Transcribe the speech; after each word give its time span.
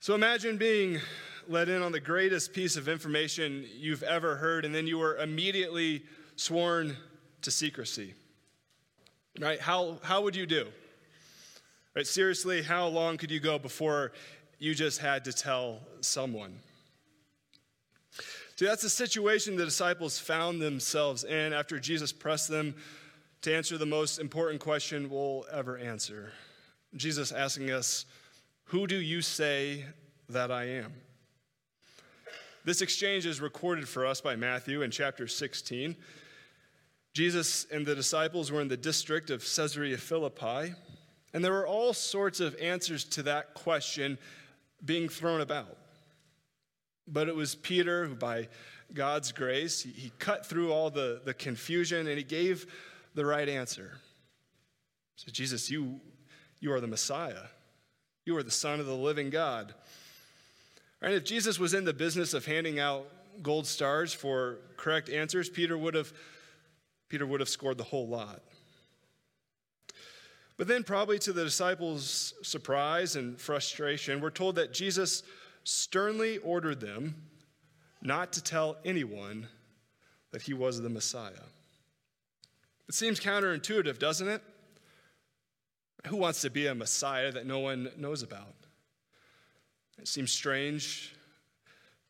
So 0.00 0.14
imagine 0.14 0.58
being 0.58 1.00
let 1.48 1.68
in 1.68 1.82
on 1.82 1.90
the 1.90 1.98
greatest 1.98 2.52
piece 2.52 2.76
of 2.76 2.88
information 2.88 3.66
you've 3.76 4.04
ever 4.04 4.36
heard, 4.36 4.64
and 4.64 4.72
then 4.72 4.86
you 4.86 4.96
were 4.96 5.16
immediately 5.16 6.04
sworn 6.36 6.96
to 7.42 7.50
secrecy. 7.50 8.14
Right? 9.40 9.60
How, 9.60 9.98
how 10.02 10.22
would 10.22 10.36
you 10.36 10.46
do? 10.46 10.68
Right? 11.96 12.06
Seriously, 12.06 12.62
how 12.62 12.86
long 12.86 13.16
could 13.16 13.32
you 13.32 13.40
go 13.40 13.58
before 13.58 14.12
you 14.60 14.72
just 14.72 15.00
had 15.00 15.24
to 15.24 15.32
tell 15.32 15.80
someone? 16.00 16.60
See, 18.54 18.66
that's 18.66 18.82
the 18.82 18.88
situation 18.88 19.56
the 19.56 19.64
disciples 19.64 20.18
found 20.18 20.62
themselves 20.62 21.24
in 21.24 21.52
after 21.52 21.80
Jesus 21.80 22.12
pressed 22.12 22.48
them 22.48 22.76
to 23.42 23.54
answer 23.54 23.76
the 23.76 23.86
most 23.86 24.20
important 24.20 24.60
question 24.60 25.10
we'll 25.10 25.44
ever 25.52 25.76
answer. 25.76 26.32
Jesus 26.94 27.32
asking 27.32 27.72
us, 27.72 28.04
Who 28.68 28.86
do 28.86 29.00
you 29.00 29.22
say 29.22 29.86
that 30.28 30.50
I 30.50 30.64
am? 30.64 30.92
This 32.66 32.82
exchange 32.82 33.24
is 33.24 33.40
recorded 33.40 33.88
for 33.88 34.04
us 34.04 34.20
by 34.20 34.36
Matthew 34.36 34.82
in 34.82 34.90
chapter 34.90 35.26
16. 35.26 35.96
Jesus 37.14 37.64
and 37.72 37.86
the 37.86 37.94
disciples 37.94 38.52
were 38.52 38.60
in 38.60 38.68
the 38.68 38.76
district 38.76 39.30
of 39.30 39.40
Caesarea 39.40 39.96
Philippi, 39.96 40.74
and 41.32 41.42
there 41.42 41.52
were 41.52 41.66
all 41.66 41.94
sorts 41.94 42.40
of 42.40 42.54
answers 42.60 43.04
to 43.04 43.22
that 43.22 43.54
question 43.54 44.18
being 44.84 45.08
thrown 45.08 45.40
about. 45.40 45.78
But 47.06 47.26
it 47.28 47.34
was 47.34 47.54
Peter 47.54 48.04
who, 48.04 48.16
by 48.16 48.48
God's 48.92 49.32
grace, 49.32 49.80
he, 49.80 50.12
cut 50.18 50.44
through 50.44 50.74
all 50.74 50.90
the, 50.90 51.22
the 51.24 51.32
confusion 51.32 52.06
and 52.06 52.18
he 52.18 52.22
gave 52.22 52.66
the 53.14 53.24
right 53.24 53.48
answer. 53.48 53.92
Said, 55.16 55.32
Jesus, 55.32 55.70
you, 55.70 56.02
you 56.60 56.70
are 56.70 56.82
the 56.82 56.86
Messiah. 56.86 57.44
You 58.28 58.36
are 58.36 58.42
the 58.42 58.50
Son 58.50 58.78
of 58.78 58.84
the 58.84 58.94
living 58.94 59.30
God. 59.30 59.72
Right? 61.00 61.14
If 61.14 61.24
Jesus 61.24 61.58
was 61.58 61.72
in 61.72 61.86
the 61.86 61.94
business 61.94 62.34
of 62.34 62.44
handing 62.44 62.78
out 62.78 63.06
gold 63.42 63.66
stars 63.66 64.12
for 64.12 64.58
correct 64.76 65.08
answers, 65.08 65.48
Peter 65.48 65.78
would 65.78 65.94
have, 65.94 66.12
Peter 67.08 67.24
would 67.24 67.40
have 67.40 67.48
scored 67.48 67.78
the 67.78 67.84
whole 67.84 68.06
lot. 68.06 68.42
But 70.58 70.68
then, 70.68 70.84
probably 70.84 71.18
to 71.20 71.32
the 71.32 71.42
disciples' 71.42 72.34
surprise 72.42 73.16
and 73.16 73.40
frustration, 73.40 74.20
we're 74.20 74.28
told 74.28 74.56
that 74.56 74.74
Jesus 74.74 75.22
sternly 75.64 76.36
ordered 76.36 76.80
them 76.80 77.14
not 78.02 78.34
to 78.34 78.42
tell 78.42 78.76
anyone 78.84 79.48
that 80.32 80.42
he 80.42 80.52
was 80.52 80.78
the 80.82 80.90
Messiah. 80.90 81.32
It 82.90 82.94
seems 82.94 83.20
counterintuitive, 83.20 83.98
doesn't 83.98 84.28
it? 84.28 84.42
Who 86.06 86.16
wants 86.16 86.42
to 86.42 86.50
be 86.50 86.66
a 86.66 86.74
Messiah 86.74 87.32
that 87.32 87.46
no 87.46 87.58
one 87.58 87.90
knows 87.96 88.22
about? 88.22 88.54
It 89.98 90.08
seems 90.08 90.30
strange 90.30 91.14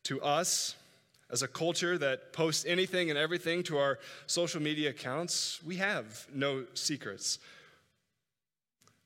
to 0.03 0.21
us 0.21 0.75
as 1.31 1.41
a 1.41 1.47
culture 1.47 1.97
that 1.97 2.33
posts 2.33 2.65
anything 2.65 3.09
and 3.09 3.19
everything 3.19 3.63
to 3.63 3.77
our 3.77 3.99
social 4.27 4.61
media 4.61 4.89
accounts. 4.89 5.61
We 5.63 5.77
have 5.77 6.27
no 6.33 6.65
secrets. 6.73 7.39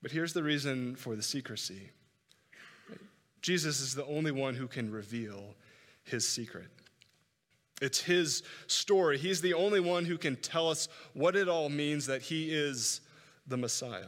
But 0.02 0.12
here's 0.12 0.34
the 0.34 0.44
reason 0.44 0.96
for 0.96 1.16
the 1.16 1.24
secrecy 1.24 1.90
Jesus 3.42 3.82
is 3.82 3.94
the 3.94 4.06
only 4.06 4.32
one 4.32 4.56
who 4.56 4.68
can 4.68 4.92
reveal 4.92 5.56
his 6.04 6.28
secret. 6.28 6.68
It's 7.82 8.00
his 8.00 8.44
story. 8.68 9.18
He's 9.18 9.42
the 9.42 9.54
only 9.54 9.82
one 9.82 10.06
who 10.06 10.18
can 10.18 10.38
tell 10.38 10.70
us 10.70 10.88
what 11.14 11.36
it 11.36 11.50
all 11.50 11.68
means 11.68 12.06
that 12.06 12.22
he 12.22 12.54
is 12.54 13.02
the 13.48 13.58
Messiah. 13.58 14.08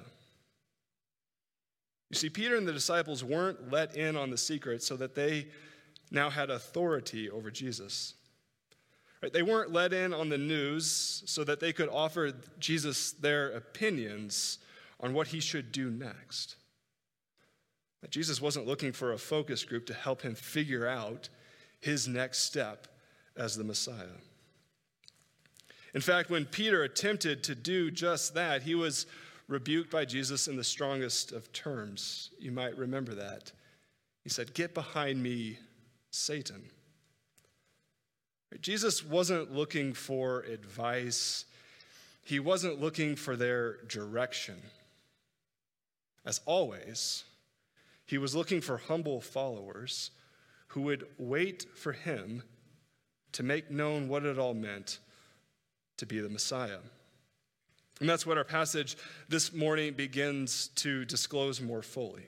You 2.15 2.19
see, 2.19 2.29
Peter 2.29 2.55
and 2.55 2.65
the 2.65 2.71
disciples 2.71 3.25
weren't 3.25 3.73
let 3.73 3.97
in 3.97 4.15
on 4.15 4.29
the 4.29 4.37
secret 4.37 4.81
so 4.81 4.95
that 4.95 5.15
they 5.15 5.47
now 6.11 6.29
had 6.29 6.49
authority 6.49 7.29
over 7.29 7.51
Jesus. 7.51 8.13
Right? 9.21 9.33
They 9.33 9.41
weren't 9.41 9.73
let 9.73 9.91
in 9.91 10.13
on 10.13 10.29
the 10.29 10.37
news 10.37 11.23
so 11.25 11.43
that 11.43 11.59
they 11.59 11.73
could 11.73 11.89
offer 11.89 12.31
Jesus 12.57 13.11
their 13.11 13.49
opinions 13.51 14.59
on 15.01 15.13
what 15.13 15.27
he 15.27 15.41
should 15.41 15.73
do 15.73 15.91
next. 15.91 16.55
Jesus 18.09 18.39
wasn't 18.39 18.65
looking 18.65 18.93
for 18.93 19.11
a 19.11 19.17
focus 19.17 19.65
group 19.65 19.85
to 19.87 19.93
help 19.93 20.21
him 20.21 20.35
figure 20.35 20.87
out 20.87 21.27
his 21.81 22.07
next 22.07 22.43
step 22.43 22.87
as 23.35 23.57
the 23.57 23.63
Messiah. 23.65 24.21
In 25.93 25.99
fact, 25.99 26.29
when 26.29 26.45
Peter 26.45 26.83
attempted 26.83 27.43
to 27.43 27.55
do 27.55 27.91
just 27.91 28.35
that, 28.35 28.63
he 28.63 28.73
was 28.73 29.05
rebuked 29.47 29.91
by 29.91 30.05
Jesus 30.05 30.47
in 30.47 30.55
the 30.55 30.63
strongest 30.63 31.31
of 31.31 31.51
terms. 31.53 32.31
You 32.39 32.51
might 32.51 32.77
remember 32.77 33.13
that. 33.15 33.51
He 34.23 34.29
said, 34.29 34.53
Get 34.53 34.73
behind 34.73 35.21
me, 35.21 35.59
Satan. 36.11 36.63
Jesus 38.61 39.03
wasn't 39.03 39.51
looking 39.51 39.93
for 39.93 40.41
advice, 40.41 41.45
he 42.23 42.39
wasn't 42.39 42.79
looking 42.79 43.15
for 43.15 43.35
their 43.35 43.77
direction. 43.83 44.55
As 46.25 46.41
always, 46.45 47.23
he 48.05 48.17
was 48.17 48.35
looking 48.35 48.61
for 48.61 48.77
humble 48.77 49.21
followers 49.21 50.11
who 50.69 50.81
would 50.81 51.05
wait 51.17 51.65
for 51.75 51.91
him 51.91 52.41
to 53.33 53.43
make 53.43 53.69
known 53.69 54.07
what 54.07 54.25
it 54.25 54.39
all 54.39 54.53
meant 54.53 54.99
to 55.97 56.05
be 56.05 56.19
the 56.19 56.29
Messiah. 56.29 56.79
And 57.99 58.09
that's 58.09 58.25
what 58.25 58.37
our 58.37 58.43
passage 58.43 58.97
this 59.29 59.53
morning 59.53 59.93
begins 59.93 60.67
to 60.75 61.05
disclose 61.05 61.61
more 61.61 61.81
fully. 61.81 62.25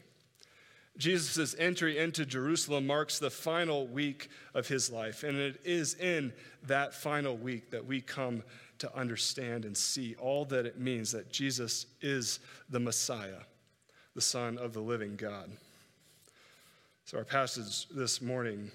Jesus' 0.98 1.56
entry 1.60 1.98
into 1.98 2.26
Jerusalem 2.26 2.88
marks 2.88 3.20
the 3.20 3.30
final 3.30 3.86
week 3.86 4.30
of 4.56 4.68
his 4.68 4.90
life, 4.90 5.24
and 5.24 5.38
it 5.38 5.62
is 5.64 5.94
in 5.96 6.34
that 6.64 6.94
final 6.94 7.38
week 7.38 7.70
that 7.72 7.86
we 7.86 8.02
come 8.02 8.44
to 8.80 8.96
understand 8.96 9.66
and 9.66 9.76
see 9.76 10.16
all 10.16 10.46
that 10.46 10.66
it 10.66 10.80
means 10.80 11.12
that 11.12 11.32
Jesus 11.32 11.86
is 12.02 12.40
the 12.70 12.80
Messiah, 12.80 13.42
the 14.16 14.22
Son 14.22 14.58
of 14.58 14.74
the 14.74 14.80
living 14.80 15.16
God. 15.16 15.52
So, 17.06 17.18
our 17.18 17.24
passage 17.24 17.88
this 17.90 18.22
morning 18.22 18.72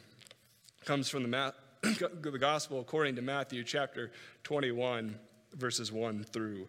comes 0.85 1.09
from 1.09 1.29
the, 1.29 1.55
the 1.83 2.39
Gospel 2.39 2.81
according 2.81 3.17
to 3.17 3.23
Matthew 3.23 3.65
chapter 3.65 4.13
21, 4.45 5.19
verses 5.55 5.91
1 5.91 6.25
through 6.25 6.69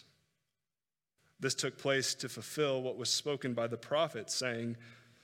This 1.41 1.55
took 1.55 1.77
place 1.77 2.13
to 2.15 2.29
fulfill 2.29 2.81
what 2.83 2.97
was 2.97 3.09
spoken 3.09 3.53
by 3.53 3.67
the 3.67 3.77
prophet, 3.77 4.29
saying, 4.29 4.77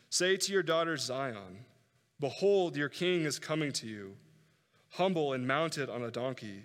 Say 0.09 0.35
to 0.35 0.51
your 0.51 0.63
daughter 0.63 0.97
Zion, 0.97 1.65
Behold, 2.19 2.75
your 2.75 2.89
king 2.89 3.21
is 3.21 3.37
coming 3.37 3.71
to 3.73 3.87
you, 3.87 4.15
humble 4.89 5.33
and 5.33 5.47
mounted 5.47 5.89
on 5.89 6.03
a 6.03 6.09
donkey, 6.09 6.63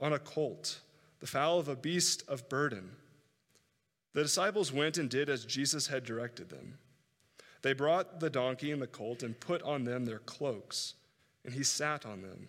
on 0.00 0.14
a 0.14 0.18
colt, 0.18 0.80
the 1.20 1.26
foal 1.26 1.58
of 1.58 1.68
a 1.68 1.76
beast 1.76 2.24
of 2.26 2.48
burden. 2.48 2.92
The 4.14 4.22
disciples 4.22 4.72
went 4.72 4.96
and 4.96 5.10
did 5.10 5.28
as 5.28 5.44
Jesus 5.44 5.88
had 5.88 6.04
directed 6.04 6.48
them. 6.48 6.78
They 7.60 7.74
brought 7.74 8.20
the 8.20 8.30
donkey 8.30 8.72
and 8.72 8.80
the 8.80 8.86
colt 8.86 9.22
and 9.22 9.38
put 9.38 9.60
on 9.62 9.84
them 9.84 10.06
their 10.06 10.20
cloaks, 10.20 10.94
and 11.44 11.52
he 11.52 11.62
sat 11.62 12.06
on 12.06 12.22
them. 12.22 12.48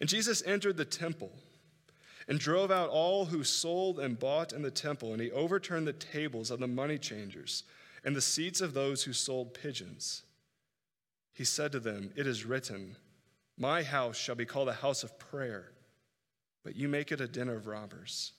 And 0.00 0.08
Jesus 0.08 0.42
entered 0.44 0.76
the 0.76 0.84
temple 0.84 1.32
and 2.26 2.38
drove 2.38 2.70
out 2.70 2.88
all 2.88 3.26
who 3.26 3.44
sold 3.44 3.98
and 3.98 4.18
bought 4.18 4.52
in 4.52 4.62
the 4.62 4.70
temple, 4.70 5.12
and 5.12 5.20
he 5.20 5.30
overturned 5.30 5.86
the 5.86 5.92
tables 5.92 6.50
of 6.50 6.58
the 6.58 6.66
money 6.66 6.98
changers 6.98 7.64
and 8.04 8.14
the 8.14 8.20
seats 8.20 8.60
of 8.60 8.74
those 8.74 9.02
who 9.04 9.12
sold 9.12 9.54
pigeons. 9.54 10.22
he 11.32 11.44
said 11.44 11.72
to 11.72 11.80
them, 11.80 12.12
It 12.16 12.26
is 12.26 12.44
written, 12.44 12.96
My 13.56 13.82
house 13.82 14.16
shall 14.16 14.34
be 14.34 14.44
called 14.44 14.68
a 14.68 14.74
house 14.74 15.02
of 15.02 15.18
prayer, 15.18 15.72
but 16.62 16.76
you 16.76 16.88
make 16.88 17.12
it 17.12 17.20
a 17.20 17.26
den 17.26 17.48
of 17.48 17.66
robbers. 17.66 18.32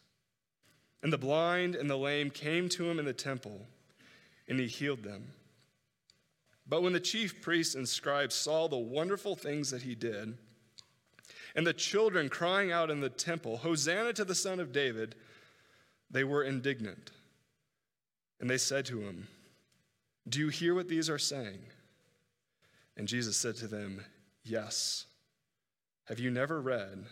And 1.03 1.11
the 1.11 1.17
blind 1.17 1.75
and 1.75 1.89
the 1.89 1.97
lame 1.97 2.29
came 2.29 2.69
to 2.69 2.89
him 2.89 2.99
in 2.99 3.05
the 3.05 3.13
temple, 3.13 3.67
and 4.47 4.59
he 4.59 4.67
healed 4.67 5.03
them. 5.03 5.33
But 6.67 6.81
when 6.81 6.93
the 6.93 6.99
chief 6.99 7.41
priests 7.41 7.75
and 7.75 7.87
scribes 7.87 8.33
saw 8.33 8.67
the 8.67 8.77
wonderful 8.77 9.35
things 9.35 9.69
that 9.69 9.83
he 9.83 9.93
did, 9.93 10.37
and 11.55 11.65
the 11.65 11.73
children 11.73 12.27
crying 12.27 12.71
out 12.71 12.91
in 12.91 12.99
the 12.99 13.09
temple, 13.09 13.57
Hosanna 13.57 14.13
to 14.13 14.25
the 14.25 14.35
Son 14.35 14.59
of 14.59 14.73
David, 14.73 15.15
they 16.11 16.23
were 16.23 16.43
indignant. 16.43 17.11
And 18.41 18.49
they 18.49 18.57
said 18.57 18.85
to 18.87 18.99
him, 18.99 19.27
Do 20.27 20.39
you 20.39 20.49
hear 20.49 20.75
what 20.75 20.89
these 20.89 21.09
are 21.09 21.17
saying? 21.17 21.59
And 22.97 23.07
Jesus 23.07 23.37
said 23.37 23.55
to 23.57 23.67
them, 23.67 24.03
Yes. 24.43 25.05
Have 26.05 26.19
you 26.19 26.29
never 26.29 26.61
read, 26.61 27.05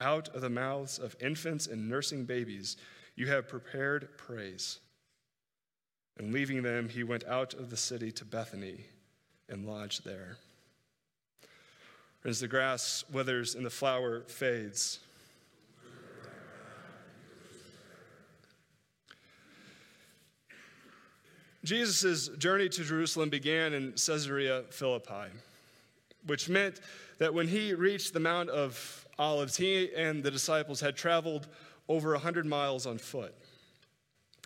Out 0.00 0.28
of 0.28 0.42
the 0.42 0.50
mouths 0.50 0.98
of 0.98 1.16
infants 1.20 1.66
and 1.66 1.88
nursing 1.88 2.24
babies, 2.26 2.76
you 3.16 3.26
have 3.28 3.48
prepared 3.48 4.16
praise? 4.18 4.78
And 6.18 6.34
leaving 6.34 6.62
them, 6.62 6.90
he 6.90 7.02
went 7.02 7.24
out 7.24 7.54
of 7.54 7.70
the 7.70 7.76
city 7.76 8.12
to 8.12 8.26
Bethany 8.26 8.84
and 9.48 9.66
lodged 9.66 10.04
there. 10.04 10.36
As 12.24 12.40
the 12.40 12.48
grass 12.48 13.02
withers 13.10 13.54
and 13.54 13.64
the 13.64 13.70
flower 13.70 14.20
fades, 14.26 14.98
Jesus' 21.64 22.28
journey 22.38 22.68
to 22.70 22.84
Jerusalem 22.84 23.28
began 23.28 23.72
in 23.74 23.92
Caesarea 23.92 24.64
Philippi, 24.70 25.30
which 26.26 26.48
meant 26.48 26.80
that 27.18 27.32
when 27.32 27.48
he 27.48 27.74
reached 27.74 28.12
the 28.12 28.20
Mount 28.20 28.50
of 28.50 29.06
Olives, 29.18 29.56
he 29.56 29.94
and 29.94 30.22
the 30.22 30.30
disciples 30.30 30.80
had 30.80 30.96
traveled 30.96 31.48
over 31.88 32.12
100 32.12 32.46
miles 32.46 32.86
on 32.86 32.98
foot. 32.98 33.34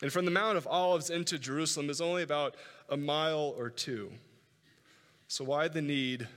And 0.03 0.12
from 0.12 0.25
the 0.25 0.31
Mount 0.31 0.56
of 0.56 0.67
Olives 0.67 1.11
into 1.11 1.38
Jerusalem 1.38 1.88
is 1.88 2.00
only 2.00 2.23
about 2.23 2.56
a 2.88 2.97
mile 2.97 3.55
or 3.56 3.70
two. 3.70 4.11
So, 5.29 5.44
why 5.44 5.69
the 5.69 5.82
need 5.82 6.29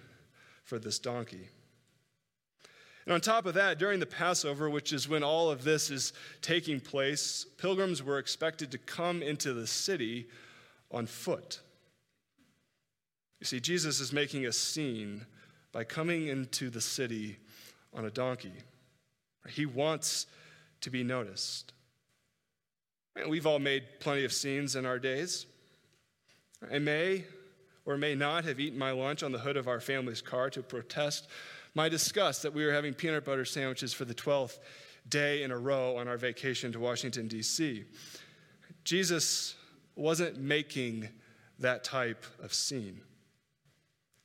for 0.68 0.78
this 0.78 1.00
donkey? 1.00 1.48
And 3.06 3.14
on 3.14 3.22
top 3.22 3.46
of 3.46 3.54
that, 3.54 3.80
during 3.80 4.02
the 4.02 4.06
Passover, 4.06 4.70
which 4.70 4.92
is 4.92 5.08
when 5.08 5.24
all 5.24 5.50
of 5.50 5.64
this 5.64 5.90
is 5.90 6.12
taking 6.42 6.82
place, 6.82 7.46
pilgrims 7.58 8.04
were 8.04 8.20
expected 8.20 8.70
to 8.72 8.78
come 8.78 9.24
into 9.24 9.54
the 9.54 9.66
city 9.66 10.28
on 10.92 11.06
foot. 11.06 11.62
You 13.40 13.46
see, 13.46 13.62
Jesus 13.62 14.02
is 14.02 14.12
making 14.12 14.46
a 14.46 14.52
scene 14.52 15.26
by 15.72 15.86
coming 15.86 16.28
into 16.28 16.70
the 16.70 16.82
city 16.82 17.38
on 17.94 18.04
a 18.04 18.12
donkey. 18.12 18.52
He 19.48 19.66
wants 19.66 20.28
to 20.82 20.90
be 20.90 21.02
noticed. 21.02 21.72
And 23.16 23.30
we've 23.30 23.48
all 23.48 23.60
made 23.60 24.02
plenty 24.02 24.26
of 24.26 24.34
scenes 24.34 24.76
in 24.76 24.86
our 24.86 25.00
days. 25.00 25.46
I 26.70 26.80
may 26.80 27.24
or 27.88 27.98
may 27.98 28.14
not 28.14 28.44
have 28.44 28.60
eaten 28.60 28.78
my 28.78 28.92
lunch 28.92 29.24
on 29.24 29.32
the 29.32 29.40
hood 29.40 29.58
of 29.58 29.68
our 29.68 29.80
family's 29.80 30.22
car 30.22 30.52
to 30.52 30.62
protest 30.62 31.28
my 31.74 31.88
disgust 31.90 32.44
that 32.44 32.54
we 32.54 32.66
were 32.66 32.74
having 32.74 32.94
peanut 32.94 33.24
butter 33.24 33.46
sandwiches 33.46 33.94
for 33.94 34.04
the 34.04 34.14
12th 34.14 34.60
day 35.10 35.42
in 35.42 35.52
a 35.52 35.58
row 35.58 35.96
on 35.96 36.08
our 36.08 36.18
vacation 36.18 36.72
to 36.72 36.80
Washington, 36.80 37.28
D.C. 37.28 37.86
Jesus 38.84 39.56
wasn't 39.96 40.38
making 40.38 41.08
that 41.60 41.84
type 41.84 42.26
of 42.44 42.54
scene. 42.54 43.00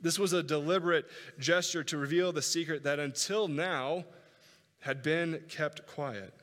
This 0.01 0.19
was 0.19 0.33
a 0.33 0.43
deliberate 0.43 1.07
gesture 1.39 1.85
to 1.85 1.97
reveal 1.97 2.33
the 2.33 2.43
secret 2.43 2.83
that 2.83 2.99
until 2.99 3.47
now 3.47 4.05
had 4.81 5.03
been 5.03 5.41
kept 5.49 5.87
quiet. 5.87 6.35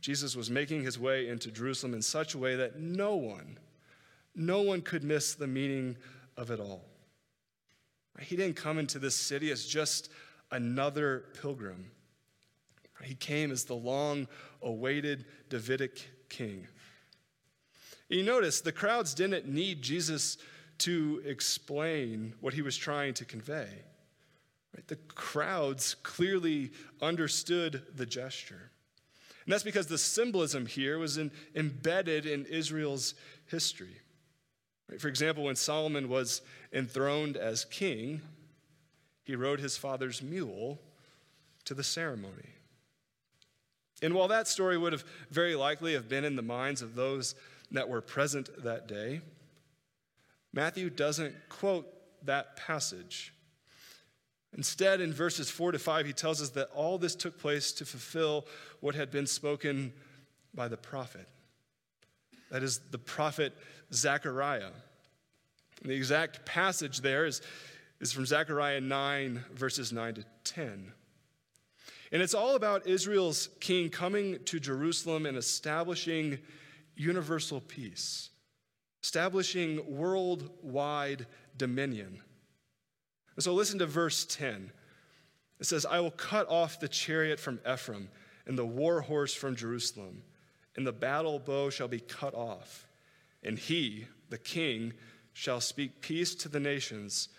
Jesus 0.00 0.36
was 0.36 0.50
making 0.50 0.82
his 0.84 0.98
way 0.98 1.28
into 1.28 1.50
Jerusalem 1.50 1.94
in 1.94 2.02
such 2.02 2.34
a 2.34 2.38
way 2.38 2.56
that 2.56 2.78
no 2.78 3.16
one, 3.16 3.58
no 4.38 4.62
one 4.62 4.80
could 4.80 5.04
miss 5.04 5.34
the 5.34 5.46
meaning 5.46 5.96
of 6.36 6.50
it 6.50 6.60
all. 6.60 6.84
He 8.20 8.36
didn't 8.36 8.56
come 8.56 8.78
into 8.78 8.98
this 8.98 9.14
city 9.14 9.50
as 9.50 9.64
just 9.64 10.10
another 10.50 11.24
pilgrim. 11.40 11.90
He 13.02 13.14
came 13.14 13.52
as 13.52 13.64
the 13.64 13.74
long 13.74 14.26
awaited 14.60 15.24
Davidic 15.50 16.08
king. 16.28 16.66
You 18.08 18.22
notice 18.22 18.60
the 18.60 18.72
crowds 18.72 19.14
didn't 19.14 19.46
need 19.46 19.82
Jesus 19.82 20.38
to 20.78 21.22
explain 21.24 22.34
what 22.40 22.54
he 22.54 22.62
was 22.62 22.76
trying 22.76 23.14
to 23.14 23.24
convey. 23.24 23.68
The 24.86 24.96
crowds 25.14 25.94
clearly 26.02 26.70
understood 27.02 27.82
the 27.94 28.06
gesture. 28.06 28.70
And 29.44 29.52
that's 29.52 29.64
because 29.64 29.86
the 29.86 29.98
symbolism 29.98 30.66
here 30.66 30.98
was 30.98 31.18
in, 31.18 31.30
embedded 31.54 32.26
in 32.26 32.44
Israel's 32.46 33.14
history. 33.46 33.96
For 34.96 35.08
example, 35.08 35.44
when 35.44 35.56
Solomon 35.56 36.08
was 36.08 36.40
enthroned 36.72 37.36
as 37.36 37.66
king, 37.66 38.22
he 39.22 39.36
rode 39.36 39.60
his 39.60 39.76
father's 39.76 40.22
mule 40.22 40.80
to 41.66 41.74
the 41.74 41.84
ceremony. 41.84 42.48
And 44.00 44.14
while 44.14 44.28
that 44.28 44.48
story 44.48 44.78
would 44.78 44.92
have 44.92 45.04
very 45.30 45.54
likely 45.54 45.92
have 45.92 46.08
been 46.08 46.24
in 46.24 46.36
the 46.36 46.42
minds 46.42 46.80
of 46.80 46.94
those 46.94 47.34
that 47.70 47.88
were 47.88 48.00
present 48.00 48.48
that 48.62 48.88
day, 48.88 49.20
Matthew 50.52 50.88
doesn't 50.88 51.34
quote 51.50 51.86
that 52.24 52.56
passage. 52.56 53.34
Instead, 54.56 55.00
in 55.02 55.12
verses 55.12 55.50
4 55.50 55.72
to 55.72 55.78
5, 55.78 56.06
he 56.06 56.12
tells 56.14 56.40
us 56.40 56.50
that 56.50 56.70
all 56.74 56.96
this 56.96 57.14
took 57.14 57.38
place 57.38 57.70
to 57.72 57.84
fulfill 57.84 58.46
what 58.80 58.94
had 58.94 59.10
been 59.10 59.26
spoken 59.26 59.92
by 60.54 60.68
the 60.68 60.76
prophet. 60.76 61.28
That 62.50 62.62
is, 62.62 62.80
the 62.90 62.98
prophet 62.98 63.56
Zechariah. 63.92 64.70
The 65.82 65.94
exact 65.94 66.44
passage 66.44 67.00
there 67.00 67.26
is, 67.26 67.40
is 68.00 68.12
from 68.12 68.26
Zechariah 68.26 68.80
9, 68.80 69.44
verses 69.54 69.92
9 69.92 70.14
to 70.14 70.24
10. 70.44 70.92
And 72.10 72.22
it's 72.22 72.34
all 72.34 72.56
about 72.56 72.86
Israel's 72.86 73.48
king 73.60 73.90
coming 73.90 74.38
to 74.46 74.58
Jerusalem 74.58 75.26
and 75.26 75.36
establishing 75.36 76.38
universal 76.96 77.60
peace, 77.60 78.30
establishing 79.02 79.96
worldwide 79.96 81.26
dominion. 81.56 82.20
And 83.36 83.44
so 83.44 83.54
listen 83.54 83.78
to 83.78 83.86
verse 83.86 84.24
10. 84.24 84.72
It 85.60 85.66
says, 85.66 85.84
I 85.84 86.00
will 86.00 86.10
cut 86.12 86.48
off 86.48 86.80
the 86.80 86.88
chariot 86.88 87.38
from 87.38 87.60
Ephraim 87.70 88.08
and 88.46 88.56
the 88.56 88.66
war 88.66 89.00
horse 89.00 89.34
from 89.34 89.54
Jerusalem, 89.54 90.22
and 90.78 90.86
the 90.86 90.92
battle 90.92 91.40
bow 91.40 91.70
shall 91.70 91.88
be 91.88 91.98
cut 91.98 92.36
off. 92.36 92.86
And 93.42 93.58
he, 93.58 94.06
the 94.30 94.38
king, 94.38 94.92
shall 95.32 95.60
speak 95.60 96.00
peace 96.00 96.36
to 96.36 96.48
the 96.48 96.60
nations. 96.60 97.30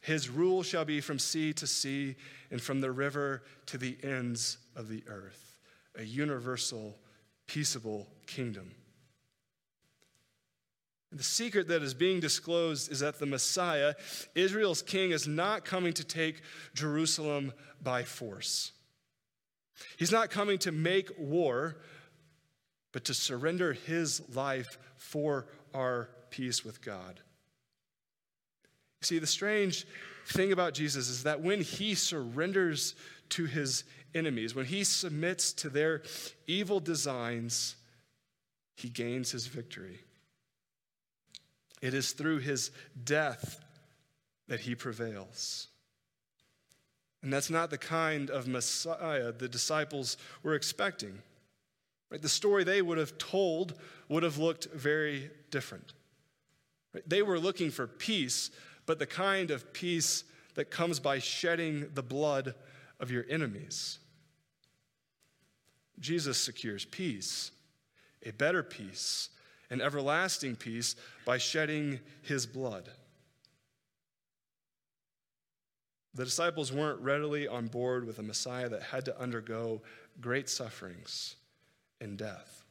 His 0.00 0.30
rule 0.30 0.62
shall 0.62 0.86
be 0.86 1.02
from 1.02 1.18
sea 1.18 1.52
to 1.52 1.66
sea 1.66 2.16
and 2.50 2.58
from 2.58 2.80
the 2.80 2.90
river 2.90 3.42
to 3.66 3.76
the 3.76 3.98
ends 4.02 4.56
of 4.74 4.88
the 4.88 5.04
earth, 5.08 5.58
a 5.94 6.04
universal, 6.04 6.96
peaceable 7.46 8.08
kingdom. 8.26 8.70
The 11.12 11.22
secret 11.22 11.68
that 11.68 11.82
is 11.82 11.92
being 11.92 12.18
disclosed 12.18 12.90
is 12.90 13.00
that 13.00 13.18
the 13.18 13.26
Messiah, 13.26 13.92
Israel's 14.34 14.80
king, 14.80 15.10
is 15.10 15.28
not 15.28 15.66
coming 15.66 15.92
to 15.92 16.04
take 16.04 16.40
Jerusalem 16.72 17.52
by 17.82 18.04
force. 18.04 18.72
He's 19.98 20.12
not 20.12 20.30
coming 20.30 20.56
to 20.60 20.72
make 20.72 21.10
war, 21.18 21.76
but 22.96 23.04
to 23.04 23.12
surrender 23.12 23.74
his 23.74 24.22
life 24.34 24.78
for 24.96 25.44
our 25.74 26.08
peace 26.30 26.64
with 26.64 26.80
God. 26.80 27.20
See, 29.02 29.18
the 29.18 29.26
strange 29.26 29.86
thing 30.28 30.50
about 30.50 30.72
Jesus 30.72 31.10
is 31.10 31.24
that 31.24 31.42
when 31.42 31.60
he 31.60 31.94
surrenders 31.94 32.94
to 33.28 33.44
his 33.44 33.84
enemies, 34.14 34.54
when 34.54 34.64
he 34.64 34.82
submits 34.82 35.52
to 35.52 35.68
their 35.68 36.04
evil 36.46 36.80
designs, 36.80 37.76
he 38.76 38.88
gains 38.88 39.30
his 39.30 39.46
victory. 39.46 39.98
It 41.82 41.92
is 41.92 42.12
through 42.12 42.38
his 42.38 42.70
death 43.04 43.60
that 44.48 44.60
he 44.60 44.74
prevails. 44.74 45.68
And 47.22 47.30
that's 47.30 47.50
not 47.50 47.68
the 47.68 47.76
kind 47.76 48.30
of 48.30 48.48
Messiah 48.48 49.32
the 49.32 49.48
disciples 49.48 50.16
were 50.42 50.54
expecting. 50.54 51.20
Right? 52.10 52.22
The 52.22 52.28
story 52.28 52.64
they 52.64 52.82
would 52.82 52.98
have 52.98 53.18
told 53.18 53.74
would 54.08 54.22
have 54.22 54.38
looked 54.38 54.66
very 54.72 55.30
different. 55.50 55.92
Right? 56.94 57.08
They 57.08 57.22
were 57.22 57.38
looking 57.38 57.70
for 57.70 57.86
peace, 57.86 58.50
but 58.86 58.98
the 58.98 59.06
kind 59.06 59.50
of 59.50 59.72
peace 59.72 60.24
that 60.54 60.70
comes 60.70 61.00
by 61.00 61.18
shedding 61.18 61.88
the 61.94 62.02
blood 62.02 62.54
of 63.00 63.10
your 63.10 63.24
enemies. 63.28 63.98
Jesus 65.98 66.38
secures 66.38 66.84
peace, 66.84 67.50
a 68.24 68.30
better 68.30 68.62
peace, 68.62 69.30
an 69.70 69.80
everlasting 69.80 70.56
peace 70.56 70.94
by 71.24 71.38
shedding 71.38 72.00
his 72.22 72.46
blood. 72.46 72.88
The 76.14 76.24
disciples 76.24 76.72
weren't 76.72 77.00
readily 77.00 77.46
on 77.46 77.66
board 77.66 78.06
with 78.06 78.18
a 78.18 78.22
Messiah 78.22 78.68
that 78.70 78.82
had 78.82 79.04
to 79.06 79.20
undergo 79.20 79.82
great 80.20 80.48
sufferings 80.48 81.36
and 82.00 82.16
death. 82.16 82.64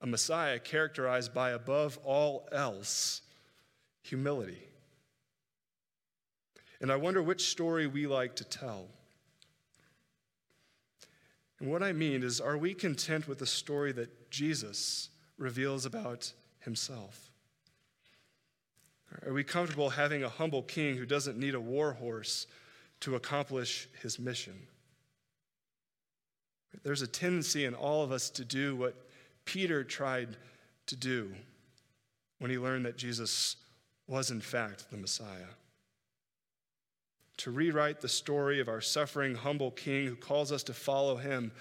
A 0.00 0.06
Messiah 0.06 0.58
characterized 0.58 1.34
by, 1.34 1.50
above 1.50 1.98
all 2.04 2.48
else, 2.52 3.22
humility. 4.02 4.68
And 6.80 6.92
I 6.92 6.96
wonder 6.96 7.22
which 7.22 7.50
story 7.50 7.86
we 7.86 8.06
like 8.06 8.36
to 8.36 8.44
tell. 8.44 8.86
And 11.58 11.70
what 11.70 11.82
I 11.82 11.92
mean 11.92 12.22
is, 12.22 12.40
are 12.40 12.56
we 12.56 12.74
content 12.74 13.26
with 13.26 13.38
the 13.38 13.46
story 13.46 13.90
that 13.92 14.30
Jesus 14.30 15.08
reveals 15.36 15.84
about 15.84 16.32
himself? 16.60 17.32
Are 19.26 19.32
we 19.32 19.42
comfortable 19.42 19.90
having 19.90 20.22
a 20.22 20.28
humble 20.28 20.62
king 20.62 20.96
who 20.96 21.06
doesn't 21.06 21.38
need 21.38 21.54
a 21.54 21.60
war 21.60 21.94
horse 21.94 22.46
to 23.00 23.16
accomplish 23.16 23.88
his 24.00 24.18
mission? 24.18 24.54
There's 26.82 27.02
a 27.02 27.06
tendency 27.06 27.64
in 27.64 27.74
all 27.74 28.02
of 28.02 28.12
us 28.12 28.30
to 28.30 28.44
do 28.44 28.76
what 28.76 28.94
Peter 29.44 29.84
tried 29.84 30.36
to 30.86 30.96
do 30.96 31.32
when 32.38 32.50
he 32.50 32.58
learned 32.58 32.86
that 32.86 32.96
Jesus 32.96 33.56
was, 34.06 34.30
in 34.30 34.40
fact, 34.40 34.90
the 34.90 34.96
Messiah. 34.96 35.54
To 37.38 37.50
rewrite 37.50 38.00
the 38.00 38.08
story 38.08 38.60
of 38.60 38.68
our 38.68 38.80
suffering, 38.80 39.34
humble 39.34 39.70
king 39.70 40.06
who 40.06 40.16
calls 40.16 40.50
us 40.50 40.62
to 40.64 40.74
follow 40.74 41.16
him 41.16 41.52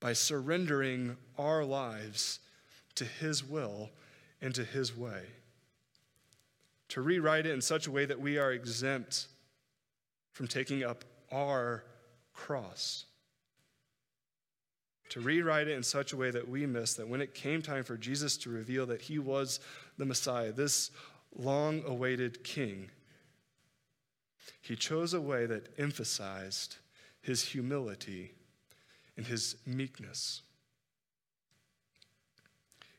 by 0.00 0.12
surrendering 0.12 1.16
our 1.38 1.64
lives 1.64 2.40
to 2.94 3.04
his 3.04 3.44
will 3.44 3.90
and 4.40 4.54
to 4.54 4.64
his 4.64 4.96
way 4.96 5.22
to 6.88 7.00
rewrite 7.00 7.46
it 7.46 7.52
in 7.52 7.60
such 7.60 7.86
a 7.86 7.90
way 7.90 8.04
that 8.04 8.20
we 8.20 8.38
are 8.38 8.52
exempt 8.52 9.26
from 10.32 10.46
taking 10.46 10.84
up 10.84 11.04
our 11.32 11.84
cross. 12.32 13.06
To 15.10 15.20
rewrite 15.20 15.68
it 15.68 15.76
in 15.76 15.82
such 15.82 16.12
a 16.12 16.16
way 16.16 16.30
that 16.30 16.48
we 16.48 16.66
miss 16.66 16.94
that 16.94 17.08
when 17.08 17.20
it 17.20 17.34
came 17.34 17.62
time 17.62 17.84
for 17.84 17.96
Jesus 17.96 18.36
to 18.38 18.50
reveal 18.50 18.86
that 18.86 19.02
he 19.02 19.18
was 19.18 19.60
the 19.98 20.04
Messiah, 20.04 20.52
this 20.52 20.90
long 21.34 21.82
awaited 21.86 22.42
king, 22.42 22.90
he 24.60 24.74
chose 24.74 25.14
a 25.14 25.20
way 25.20 25.46
that 25.46 25.68
emphasized 25.78 26.76
his 27.22 27.42
humility 27.42 28.34
and 29.16 29.26
his 29.26 29.56
meekness. 29.64 30.42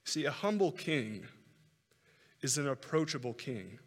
See, 0.05 0.23
a 0.23 0.31
humble 0.31 0.71
king 0.71 1.25
is 2.41 2.57
an 2.57 2.67
approachable 2.67 3.33
king, 3.33 3.79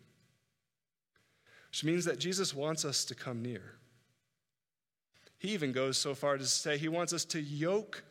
which 1.70 1.84
means 1.84 2.04
that 2.04 2.18
Jesus 2.18 2.54
wants 2.54 2.84
us 2.84 3.04
to 3.06 3.14
come 3.14 3.40
near. 3.40 3.76
He 5.38 5.48
even 5.48 5.72
goes 5.72 5.96
so 5.96 6.14
far 6.14 6.34
as 6.34 6.40
to 6.42 6.46
say 6.46 6.76
he 6.76 6.88
wants 6.88 7.14
us 7.14 7.24
to 7.26 7.40
yoke 7.40 8.04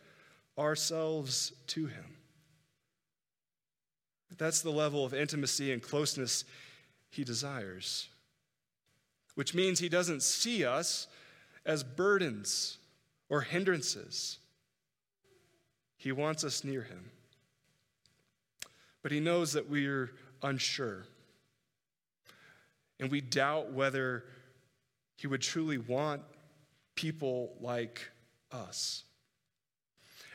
ourselves 0.60 1.54
to 1.68 1.86
him. 1.88 2.18
That's 4.38 4.62
the 4.62 4.72
level 4.72 5.06
of 5.06 5.14
intimacy 5.14 5.72
and 5.74 5.82
closeness 5.82 6.46
he 7.10 7.24
desires, 7.24 8.08
which 9.36 9.54
means 9.54 9.80
he 9.80 9.90
doesn't 9.90 10.24
see 10.24 10.64
us 10.64 11.08
as 11.66 11.84
burdens 11.84 12.78
or 13.28 13.42
hindrances. 13.42 14.40
He 15.98 16.12
wants 16.12 16.44
us 16.44 16.64
near 16.64 16.84
him. 16.84 17.12
But 19.02 19.12
he 19.12 19.20
knows 19.20 19.54
that 19.54 19.70
we're 19.70 20.12
unsure. 20.42 21.06
And 23.00 23.12
we 23.12 23.22
doubt 23.22 23.72
whether 23.74 24.24
he 25.18 25.28
would 25.28 25.42
truly 25.42 25.78
want 25.78 26.22
people 26.96 27.54
like 27.60 28.10
us. 28.52 29.04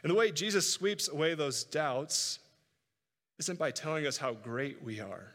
And 0.04 0.10
the 0.10 0.14
way 0.14 0.30
Jesus 0.30 0.72
sweeps 0.72 1.08
away 1.08 1.34
those 1.34 1.64
doubts 1.64 2.38
isn't 3.40 3.58
by 3.58 3.72
telling 3.72 4.06
us 4.06 4.16
how 4.16 4.34
great 4.34 4.80
we 4.84 5.00
are. 5.00 5.32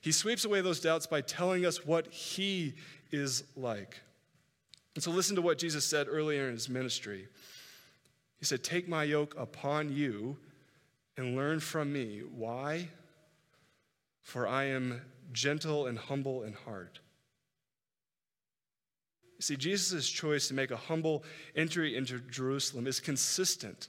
He 0.00 0.10
sweeps 0.10 0.44
away 0.44 0.60
those 0.60 0.80
doubts 0.80 1.06
by 1.06 1.20
telling 1.20 1.64
us 1.64 1.86
what 1.86 2.08
he 2.08 2.74
is 3.12 3.44
like. 3.56 4.00
And 4.96 5.04
so 5.04 5.12
listen 5.12 5.36
to 5.36 5.42
what 5.42 5.58
Jesus 5.58 5.84
said 5.84 6.08
earlier 6.10 6.48
in 6.48 6.54
his 6.54 6.68
ministry. 6.68 7.28
He 8.40 8.44
said, 8.44 8.64
Take 8.64 8.88
my 8.88 9.04
yoke 9.04 9.36
upon 9.38 9.94
you 9.94 10.36
and 11.16 11.36
learn 11.36 11.60
from 11.60 11.92
me. 11.92 12.22
Why? 12.34 12.88
for 14.26 14.48
I 14.48 14.64
am 14.64 15.02
gentle 15.32 15.86
and 15.86 15.96
humble 15.96 16.42
in 16.42 16.52
heart. 16.52 16.98
See, 19.38 19.56
Jesus' 19.56 20.08
choice 20.08 20.48
to 20.48 20.54
make 20.54 20.70
a 20.70 20.76
humble 20.76 21.24
entry 21.54 21.96
into 21.96 22.20
Jerusalem 22.20 22.86
is 22.86 23.00
consistent 23.00 23.88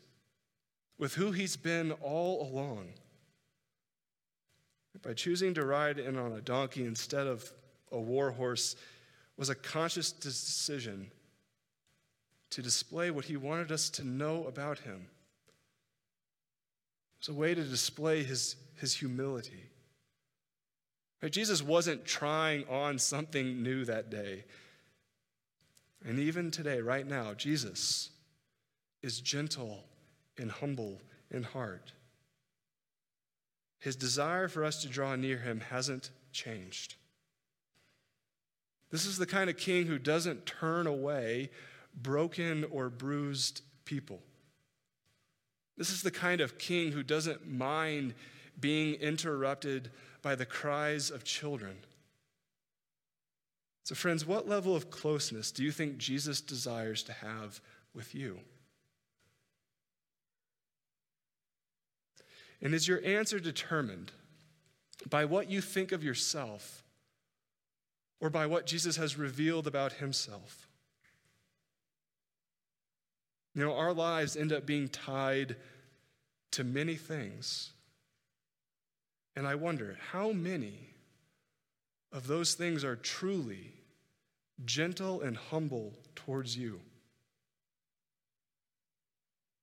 with 0.98 1.14
who 1.14 1.32
he's 1.32 1.56
been 1.56 1.92
all 1.94 2.42
along. 2.48 2.90
By 5.04 5.14
choosing 5.14 5.54
to 5.54 5.66
ride 5.66 6.00
in 6.00 6.18
on 6.18 6.34
a 6.34 6.42
donkey 6.42 6.84
instead 6.84 7.28
of 7.28 7.50
a 7.92 8.00
war 8.00 8.32
horse 8.32 8.76
was 9.38 9.50
a 9.50 9.56
conscious 9.56 10.12
decision 10.12 11.12
to 12.50 12.62
display 12.62 13.12
what 13.12 13.26
he 13.26 13.38
wanted 13.38 13.72
us 13.72 13.90
to 13.92 14.04
know 14.04 14.46
about 14.48 14.80
him. 14.80 15.08
It 17.20 17.28
was 17.28 17.36
a 17.36 17.40
way 17.40 17.54
to 17.54 17.64
display 17.64 18.24
his, 18.24 18.56
his 18.76 18.96
humility. 18.96 19.70
Right? 21.22 21.32
Jesus 21.32 21.62
wasn't 21.62 22.06
trying 22.06 22.68
on 22.68 23.00
something 23.00 23.62
new 23.62 23.86
that 23.86 24.10
day. 24.10 24.46
And 26.08 26.20
even 26.20 26.52
today, 26.52 26.80
right 26.80 27.06
now, 27.06 27.34
Jesus 27.34 28.12
is 29.04 29.20
gentle 29.20 29.84
and 30.38 30.50
humble 30.50 31.02
in 31.30 31.44
heart. 31.44 31.92
His 33.80 33.98
desire 33.98 34.48
for 34.48 34.64
us 34.64 34.82
to 34.84 34.88
draw 34.88 35.18
near 35.18 35.38
him 35.38 35.60
hasn't 35.60 36.12
changed. 36.32 36.96
This 38.90 39.06
is 39.06 39.18
the 39.18 39.26
kind 39.26 39.50
of 39.50 39.58
king 39.58 39.86
who 39.88 40.00
doesn't 40.00 40.46
turn 40.46 40.88
away 40.88 41.50
broken 41.94 42.64
or 42.72 42.90
bruised 42.90 43.62
people. 43.84 44.22
This 45.76 45.90
is 45.90 46.04
the 46.04 46.12
kind 46.12 46.40
of 46.40 46.58
king 46.58 46.94
who 46.94 47.04
doesn't 47.04 47.46
mind 47.46 48.14
being 48.58 48.96
interrupted 48.96 49.92
by 50.22 50.36
the 50.36 50.46
cries 50.46 51.12
of 51.12 51.26
children. 51.26 51.76
So, 53.88 53.96
friends, 53.96 54.26
what 54.26 54.50
level 54.50 54.76
of 54.76 54.90
closeness 54.90 55.50
do 55.50 55.64
you 55.64 55.72
think 55.72 55.98
Jesus 55.98 56.42
desires 56.42 57.04
to 57.04 57.14
have 57.14 57.62
with 57.94 58.14
you? 58.14 58.42
And 62.62 62.74
is 62.74 62.86
your 62.86 63.02
answer 63.06 63.40
determined 63.40 64.12
by 65.10 65.24
what 65.24 65.50
you 65.50 65.62
think 65.62 65.94
of 65.94 66.04
yourself 66.04 66.84
or 68.20 68.30
by 68.30 68.46
what 68.46 68.66
Jesus 68.66 68.98
has 68.98 69.18
revealed 69.18 69.68
about 69.68 69.94
himself? 69.94 70.68
You 73.56 73.64
know, 73.64 73.74
our 73.74 73.94
lives 73.94 74.36
end 74.36 74.52
up 74.52 74.66
being 74.66 74.90
tied 74.90 75.56
to 76.52 76.66
many 76.66 76.96
things. 76.96 77.72
And 79.34 79.48
I 79.48 79.56
wonder 79.56 79.98
how 80.12 80.34
many 80.34 80.90
of 82.12 82.28
those 82.28 82.54
things 82.54 82.84
are 82.84 82.98
truly 82.98 83.76
gentle 84.68 85.22
and 85.22 85.36
humble 85.36 85.94
towards 86.16 86.56
you. 86.56 86.80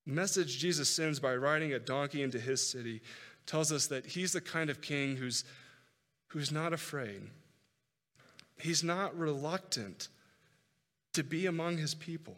The 0.07 0.13
message 0.13 0.59
Jesus 0.59 0.89
sends 0.89 1.21
by 1.21 1.37
riding 1.37 1.73
a 1.73 1.79
donkey 1.79 2.23
into 2.23 2.41
his 2.41 2.67
city 2.67 3.01
tells 3.47 3.71
us 3.71 3.87
that 3.87 4.07
he's 4.07 4.33
the 4.33 4.41
kind 4.41 4.71
of 4.71 4.81
king 4.81 5.17
who's, 5.17 5.45
who's 6.29 6.51
not 6.51 6.73
afraid. 6.73 7.23
He's 8.59 8.83
not 8.83 9.17
reluctant 9.17 10.09
to 11.13 11.23
be 11.23 11.47
among 11.47 11.79
his 11.79 11.95
people. 11.95 12.37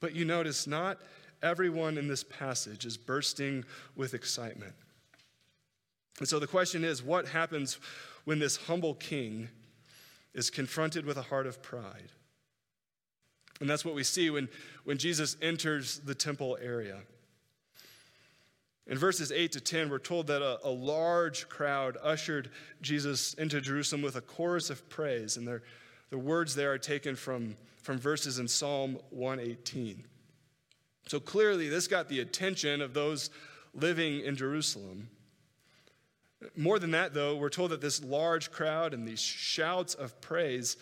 But 0.00 0.14
you 0.14 0.24
notice, 0.24 0.66
not 0.66 0.98
everyone 1.42 1.98
in 1.98 2.08
this 2.08 2.24
passage 2.24 2.84
is 2.84 2.96
bursting 2.96 3.64
with 3.94 4.14
excitement. 4.14 4.74
And 6.18 6.28
so 6.28 6.38
the 6.38 6.46
question 6.46 6.84
is 6.84 7.02
what 7.02 7.28
happens 7.28 7.78
when 8.24 8.38
this 8.38 8.56
humble 8.56 8.94
king 8.94 9.48
is 10.36 10.50
confronted 10.50 11.04
with 11.04 11.16
a 11.16 11.22
heart 11.22 11.48
of 11.48 11.60
pride? 11.60 12.12
And 13.60 13.68
that's 13.68 13.84
what 13.84 13.94
we 13.94 14.04
see 14.04 14.30
when, 14.30 14.48
when 14.84 14.98
Jesus 14.98 15.36
enters 15.42 15.98
the 15.98 16.14
temple 16.14 16.58
area. 16.62 16.98
In 18.86 18.98
verses 18.98 19.32
8 19.32 19.50
to 19.52 19.60
10, 19.60 19.90
we're 19.90 19.98
told 19.98 20.28
that 20.28 20.42
a, 20.42 20.64
a, 20.64 20.70
large 20.70 21.48
crowd 21.48 21.96
ushered 22.02 22.50
Jesus 22.82 23.34
into 23.34 23.60
Jerusalem 23.60 24.02
with 24.02 24.14
a 24.14 24.20
chorus 24.20 24.70
of 24.70 24.88
praise. 24.88 25.36
And 25.36 25.48
the 26.10 26.18
words 26.18 26.54
there 26.54 26.72
are 26.72 26.78
taken 26.78 27.16
from, 27.16 27.56
from 27.82 27.98
verses 27.98 28.38
in 28.38 28.46
Psalm 28.46 28.98
118. 29.10 30.04
So 31.08 31.18
clearly, 31.18 31.68
this 31.68 31.88
got 31.88 32.08
the 32.08 32.20
attention 32.20 32.80
of 32.80 32.94
those 32.94 33.30
living 33.74 34.20
in 34.20 34.36
Jerusalem. 34.36 35.08
More 36.56 36.78
than 36.78 36.90
that, 36.90 37.14
though, 37.14 37.36
we're 37.36 37.48
told 37.48 37.70
that 37.70 37.80
this 37.80 38.02
large 38.04 38.50
crowd 38.50 38.92
and 38.92 39.06
these 39.06 39.20
shouts 39.20 39.94
of 39.94 40.20
praise 40.20 40.76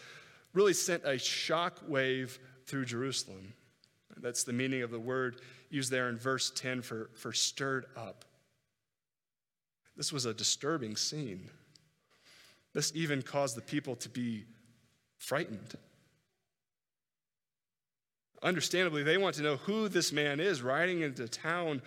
really 0.52 0.73
sent 0.73 1.02
a 1.04 1.18
shock 1.18 1.80
wave 1.87 2.38
through 2.66 2.87
Jerusalem. 2.87 3.52
That's 4.16 4.44
the 4.44 4.52
meaning 4.52 4.82
of 4.82 4.90
the 4.90 4.99
word 4.99 5.40
used 5.70 5.90
there 5.90 6.08
in 6.08 6.18
verse 6.18 6.50
10 6.54 6.82
for, 6.82 7.11
for 7.14 7.32
stirred 7.32 7.87
up. 7.96 8.25
This 9.96 10.12
was 10.12 10.25
a 10.25 10.34
disturbing 10.34 10.96
scene. 10.96 11.50
This 12.73 12.92
even 12.94 13.23
caused 13.23 13.56
the 13.56 13.62
people 13.62 13.94
to 13.96 14.08
be 14.08 14.44
frightened. 15.18 15.75
Understandably, 18.42 19.02
they 19.02 19.16
want 19.16 19.37
to 19.37 19.42
know 19.42 19.56
who 19.56 19.88
this 19.88 20.12
man 20.12 20.40
is 20.40 20.62
riding 20.62 21.00
into 21.00 21.28
town 21.28 21.80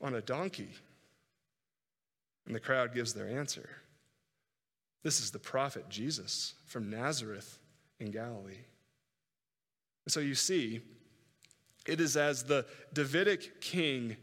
on 0.00 0.14
a 0.14 0.20
donkey. 0.20 0.68
And 2.46 2.54
the 2.54 2.60
crowd 2.60 2.94
gives 2.94 3.14
their 3.14 3.28
answer. 3.28 3.68
This 5.02 5.20
is 5.20 5.30
the 5.30 5.38
prophet 5.38 5.88
Jesus 5.88 6.54
from 6.66 6.90
Nazareth 6.90 7.58
in 8.00 8.10
Galilee. 8.10 8.64
So 10.08 10.20
you 10.20 10.34
see, 10.34 10.80
it 11.86 12.00
is 12.00 12.16
as 12.16 12.44
the 12.44 12.66
Davidic 12.92 13.60
king 13.60 14.16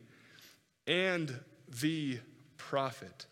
and 0.87 1.39
the 1.81 2.19
prophet 2.57 3.25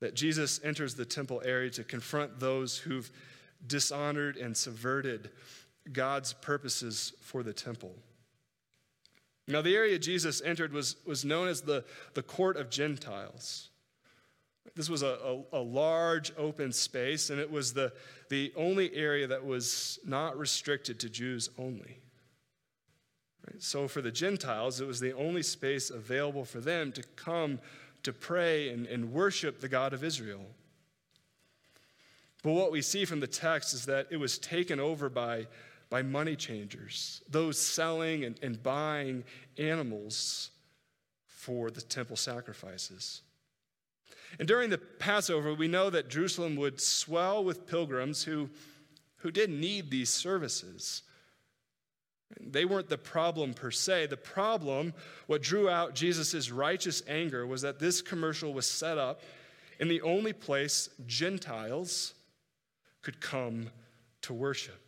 that 0.00 0.14
Jesus 0.14 0.60
enters 0.62 0.94
the 0.94 1.04
temple 1.04 1.42
area 1.44 1.70
to 1.70 1.84
confront 1.84 2.38
those 2.38 2.78
who've 2.78 3.10
dishonored 3.66 4.36
and 4.36 4.56
subverted 4.56 5.30
God's 5.92 6.32
purposes 6.32 7.12
for 7.20 7.42
the 7.42 7.52
temple. 7.52 7.94
Now, 9.46 9.62
the 9.62 9.76
area 9.76 9.98
Jesus 9.98 10.40
entered 10.42 10.72
was, 10.72 10.96
was 11.04 11.24
known 11.24 11.48
as 11.48 11.62
the, 11.62 11.84
the 12.14 12.22
court 12.22 12.56
of 12.56 12.70
Gentiles. 12.70 13.68
This 14.76 14.90
was 14.90 15.02
a, 15.02 15.16
a, 15.52 15.58
a, 15.58 15.62
large 15.62 16.32
open 16.36 16.72
space, 16.72 17.30
and 17.30 17.38
it 17.38 17.50
was 17.50 17.72
the, 17.72 17.92
the 18.28 18.52
only 18.56 18.92
area 18.94 19.26
that 19.28 19.44
was 19.44 20.00
not 20.04 20.36
restricted 20.36 20.98
to 21.00 21.08
Jews 21.08 21.48
only. 21.58 21.98
Right? 23.46 23.62
So, 23.62 23.86
for 23.86 24.02
the 24.02 24.10
Gentiles, 24.10 24.80
it 24.80 24.86
was 24.86 24.98
the 24.98 25.12
only 25.12 25.42
space 25.42 25.90
available 25.90 26.44
for 26.44 26.60
them 26.60 26.90
to 26.92 27.04
come 27.14 27.60
to 28.02 28.12
pray 28.12 28.68
and, 28.70 28.86
and 28.86 29.12
worship 29.12 29.60
the 29.60 29.68
God 29.68 29.92
of 29.92 30.02
Israel. 30.02 30.44
But 32.42 32.52
what 32.52 32.72
we 32.72 32.82
see 32.82 33.04
from 33.04 33.20
the 33.20 33.26
text 33.26 33.74
is 33.74 33.86
that 33.86 34.08
it 34.10 34.18
was 34.18 34.38
taken 34.38 34.80
over 34.80 35.08
by, 35.08 35.46
by 35.88 36.02
money 36.02 36.36
changers, 36.36 37.22
those 37.30 37.58
selling 37.58 38.24
and, 38.24 38.38
and 38.42 38.62
buying 38.62 39.24
animals 39.56 40.50
for 41.26 41.70
the 41.70 41.80
temple 41.80 42.16
sacrifices. 42.16 43.22
And 44.38 44.48
during 44.48 44.70
the 44.70 44.78
Passover, 44.78 45.54
we 45.54 45.68
know 45.68 45.90
that 45.90 46.08
Jerusalem 46.08 46.56
would 46.56 46.80
swell 46.80 47.44
with 47.44 47.66
pilgrims 47.66 48.24
who, 48.24 48.50
who 49.16 49.30
didn't 49.30 49.60
need 49.60 49.90
these 49.90 50.10
services. 50.10 51.02
They 52.40 52.64
weren't 52.64 52.88
the 52.88 52.98
problem 52.98 53.54
per 53.54 53.70
se. 53.70 54.06
The 54.06 54.16
problem, 54.16 54.92
what 55.26 55.42
drew 55.42 55.68
out 55.68 55.94
Jesus' 55.94 56.50
righteous 56.50 57.02
anger, 57.06 57.46
was 57.46 57.62
that 57.62 57.78
this 57.78 58.02
commercial 58.02 58.52
was 58.52 58.66
set 58.66 58.98
up 58.98 59.20
in 59.78 59.88
the 59.88 60.02
only 60.02 60.32
place 60.32 60.88
Gentiles 61.06 62.14
could 63.02 63.20
come 63.20 63.70
to 64.22 64.32
worship. 64.32 64.80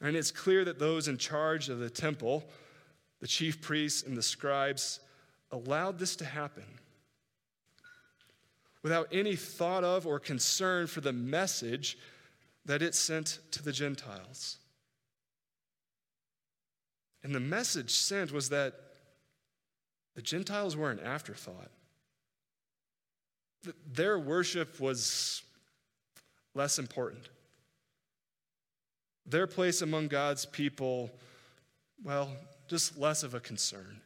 And 0.00 0.16
it's 0.16 0.32
clear 0.32 0.64
that 0.64 0.80
those 0.80 1.06
in 1.06 1.16
charge 1.16 1.68
of 1.68 1.78
the 1.78 1.90
temple, 1.90 2.44
the 3.20 3.28
chief 3.28 3.60
priests 3.60 4.02
and 4.02 4.16
the 4.16 4.22
scribes, 4.22 4.98
allowed 5.52 5.98
this 5.98 6.16
to 6.16 6.24
happen 6.24 6.64
without 8.82 9.08
any 9.12 9.36
thought 9.36 9.84
of 9.84 10.06
or 10.06 10.18
concern 10.18 10.86
for 10.86 11.00
the 11.00 11.12
message 11.12 11.96
that 12.64 12.82
it 12.82 12.94
sent 12.94 13.38
to 13.50 13.62
the 13.62 13.72
Gentiles. 13.72 14.58
And 17.22 17.34
the 17.34 17.40
message 17.40 17.90
sent 17.90 18.32
was 18.32 18.48
that 18.48 18.74
the 20.14 20.22
Gentiles 20.22 20.76
were 20.76 20.90
an 20.90 21.00
afterthought. 21.00 21.70
Their 23.92 24.18
worship 24.18 24.80
was 24.80 25.42
less 26.54 26.78
important. 26.78 27.28
Their 29.24 29.46
place 29.46 29.82
among 29.82 30.08
God's 30.08 30.44
people, 30.44 31.10
well, 32.02 32.28
just 32.68 32.98
less 32.98 33.22
of 33.22 33.34
a 33.34 33.40
concern. 33.40 34.00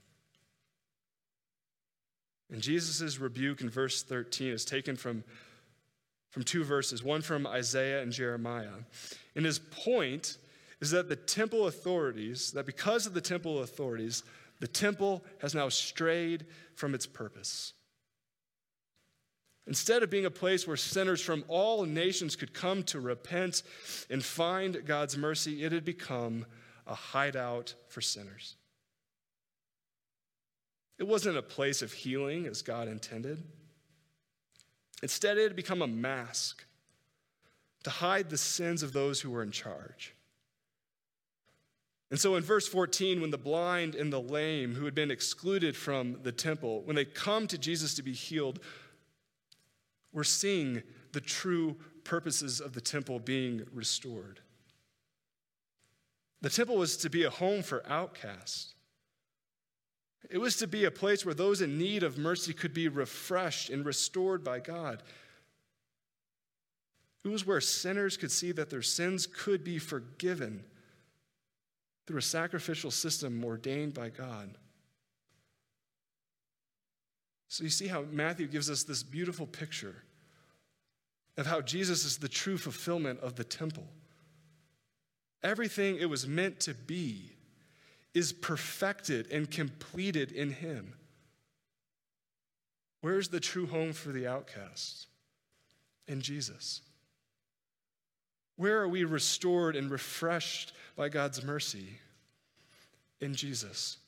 And 2.51 2.61
Jesus' 2.61 3.19
rebuke 3.19 3.61
in 3.61 3.71
verse 3.71 4.03
13 4.03 4.53
is 4.53 4.65
taken 4.65 4.97
from, 4.97 5.25
from 6.31 6.45
two 6.45 6.65
verses, 6.65 7.03
one 7.03 7.23
from 7.23 7.47
Isaiah 7.47 8.03
and 8.03 8.13
Jeremiah. 8.13 8.85
And 9.35 9.45
his 9.45 9.59
point 9.59 10.39
is 10.81 10.91
that 10.91 11.09
the 11.09 11.17
temple 11.17 11.67
authorities, 11.67 12.53
that 12.53 12.67
because 12.67 13.07
of 13.07 13.15
the 13.15 13.21
temple 13.21 13.61
authorities, 13.61 14.23
the 14.61 14.69
temple 14.69 15.25
has 15.41 15.55
now 15.55 15.69
strayed 15.69 16.47
from 16.75 16.95
its 16.95 17.07
purpose. 17.07 17.73
Instead 19.67 20.03
of 20.05 20.11
being 20.11 20.27
a 20.27 20.31
place 20.31 20.67
where 20.67 20.77
sinners 20.77 21.21
from 21.21 21.45
all 21.49 21.85
nations 21.85 22.37
could 22.37 22.55
come 22.55 22.85
to 22.85 23.01
repent 23.01 23.65
and 24.09 24.25
find 24.25 24.87
God's 24.87 25.17
mercy, 25.17 25.65
it 25.65 25.73
had 25.73 25.85
become 25.85 26.47
a 26.87 26.95
hideout 26.95 27.75
for 27.89 28.01
sinners. 28.01 28.55
It 30.99 31.07
wasn't 31.07 31.37
a 31.37 31.43
place 31.43 31.83
of 31.83 31.93
healing 31.93 32.47
as 32.47 32.63
God 32.63 32.89
intended. 32.89 33.43
Instead, 35.03 35.37
it 35.37 35.43
had 35.43 35.57
become 35.57 35.83
a 35.83 35.87
mask 35.87 36.65
to 37.85 37.91
hide 37.91 38.31
the 38.31 38.39
sins 38.39 38.83
of 38.83 38.93
those 38.93 39.21
who 39.21 39.31
were 39.31 39.43
in 39.43 39.51
charge. 39.51 40.15
And 42.11 42.21
so 42.21 42.37
in 42.37 42.43
verse 42.43 42.69
14, 42.69 43.21
when 43.21 43.31
the 43.31 43.39
blind 43.39 43.95
and 43.95 44.13
the 44.13 44.21
lame 44.21 44.75
who 44.75 44.85
had 44.85 44.95
been 44.95 45.11
excluded 45.11 45.77
from 45.77 46.21
the 46.23 46.33
temple, 46.33 46.83
when 46.85 46.97
they 46.97 47.05
come 47.05 47.47
to 47.49 47.59
Jesus 47.59 47.95
to 47.95 48.03
be 48.03 48.13
healed, 48.13 48.61
we're 50.13 50.25
seeing 50.25 50.83
the 51.13 51.21
true 51.21 51.77
purposes 52.05 52.61
of 52.61 52.73
the 52.73 52.81
temple 52.81 53.19
being 53.19 53.67
restored. 53.73 54.41
The 56.43 56.51
temple 56.51 56.77
was 56.77 56.97
to 56.99 57.11
be 57.11 57.25
a 57.25 57.31
home 57.31 57.63
for 57.63 57.85
outcasts. 57.89 58.76
It 60.31 60.39
was 60.39 60.57
to 60.57 60.67
be 60.67 60.85
a 60.85 60.91
place 60.91 61.25
where 61.25 61.35
those 61.35 61.61
in 61.61 61.79
need 61.79 62.03
of 62.03 62.19
mercy 62.19 62.53
could 62.53 62.75
be 62.75 62.89
refreshed 62.89 63.71
and 63.71 63.85
restored 63.85 64.43
by 64.43 64.59
God. 64.59 65.03
It 67.25 67.29
was 67.29 67.47
where 67.47 67.61
sinners 67.61 68.17
could 68.17 68.31
see 68.31 68.53
that 68.53 68.71
their 68.71 68.83
sins 68.83 69.27
could 69.27 69.65
be 69.65 69.79
forgiven 69.79 70.65
through 72.07 72.19
a 72.19 72.23
sacrificial 72.23 72.91
system 72.91 73.45
ordained 73.45 73.95
by 73.95 74.11
God. 74.11 74.57
So 77.49 77.65
you 77.65 77.71
see 77.71 77.89
how 77.89 78.03
Matthew 78.03 78.47
gives 78.47 78.71
us 78.71 78.83
this 78.83 79.03
beautiful 79.03 79.47
picture 79.47 80.03
of 81.37 81.47
how 81.47 81.61
Jesus 81.61 82.05
is 82.05 82.19
the 82.19 82.29
true 82.29 82.59
fulfillment 82.59 83.21
of 83.21 83.37
the 83.37 83.45
temple. 83.45 83.87
Everything 85.43 85.99
it 85.99 86.09
was 86.09 86.27
meant 86.27 86.61
to 86.61 86.75
be 86.75 87.36
is 88.17 88.33
perfected 88.33 89.31
and 89.31 89.51
completed 89.51 90.33
in 90.33 90.51
him. 90.51 90.95
Where's 93.03 93.29
the 93.29 93.41
true 93.41 93.67
home 93.67 93.93
for 93.93 94.09
the 94.09 94.27
outcast? 94.27 95.09
In 96.09 96.23
Jesus. 96.23 96.81
Where 98.57 98.81
are 98.81 98.89
we 98.89 99.05
restored 99.05 99.77
and 99.77 99.91
refreshed 99.91 100.73
by 100.97 101.11
God's 101.11 101.45
mercy? 101.45 101.89
In 103.21 103.35
Jesus. 103.35 103.99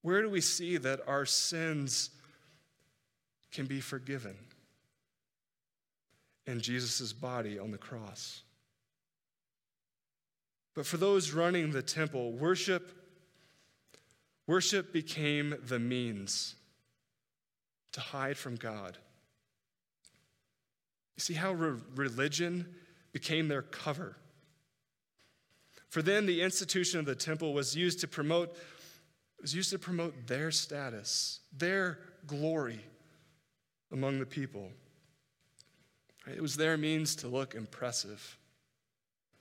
Where 0.00 0.22
do 0.22 0.30
we 0.30 0.40
see 0.40 0.78
that 0.78 1.06
our 1.06 1.26
sins 1.26 2.08
can 3.52 3.66
be 3.66 3.82
forgiven? 3.82 4.36
In 6.46 6.62
Jesus' 6.62 7.12
body 7.12 7.58
on 7.58 7.72
the 7.72 7.78
cross. 7.78 8.40
But 10.74 10.86
for 10.86 10.96
those 10.96 11.32
running 11.32 11.70
the 11.70 11.82
temple, 11.82 12.32
worship 12.32 12.92
worship 14.46 14.92
became 14.92 15.54
the 15.66 15.78
means 15.78 16.56
to 17.92 18.00
hide 18.00 18.36
from 18.36 18.56
God. 18.56 18.98
You 21.16 21.20
see 21.20 21.34
how 21.34 21.52
re- 21.52 21.80
religion 21.94 22.66
became 23.12 23.48
their 23.48 23.62
cover. 23.62 24.16
For 25.88 26.02
them, 26.02 26.26
the 26.26 26.42
institution 26.42 26.98
of 26.98 27.06
the 27.06 27.14
temple 27.14 27.52
was 27.52 27.76
used 27.76 28.00
to 28.00 28.08
promote 28.08 28.56
was 29.40 29.54
used 29.54 29.70
to 29.70 29.78
promote 29.78 30.28
their 30.28 30.52
status, 30.52 31.40
their 31.56 31.98
glory 32.28 32.78
among 33.90 34.20
the 34.20 34.26
people. 34.26 34.70
It 36.32 36.40
was 36.40 36.56
their 36.56 36.76
means 36.76 37.16
to 37.16 37.28
look 37.28 37.56
impressive 37.56 38.38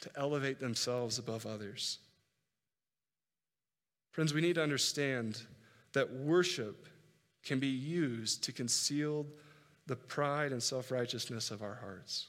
to 0.01 0.09
elevate 0.15 0.59
themselves 0.59 1.17
above 1.17 1.45
others. 1.45 1.99
Friends, 4.11 4.33
we 4.33 4.41
need 4.41 4.55
to 4.55 4.63
understand 4.63 5.41
that 5.93 6.11
worship 6.11 6.87
can 7.43 7.59
be 7.59 7.67
used 7.67 8.43
to 8.43 8.51
conceal 8.51 9.25
the 9.87 9.95
pride 9.95 10.51
and 10.51 10.61
self 10.61 10.91
righteousness 10.91 11.49
of 11.49 11.61
our 11.61 11.75
hearts. 11.75 12.27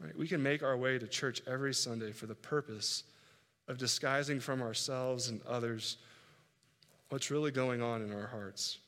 Right? 0.00 0.16
We 0.16 0.28
can 0.28 0.42
make 0.42 0.62
our 0.62 0.76
way 0.76 0.98
to 0.98 1.06
church 1.06 1.42
every 1.46 1.74
Sunday 1.74 2.12
for 2.12 2.26
the 2.26 2.34
purpose 2.34 3.04
of 3.66 3.78
disguising 3.78 4.40
from 4.40 4.62
ourselves 4.62 5.28
and 5.28 5.40
others 5.46 5.98
what's 7.08 7.30
really 7.30 7.50
going 7.50 7.82
on 7.82 8.02
in 8.02 8.12
our 8.12 8.26
hearts. 8.26 8.78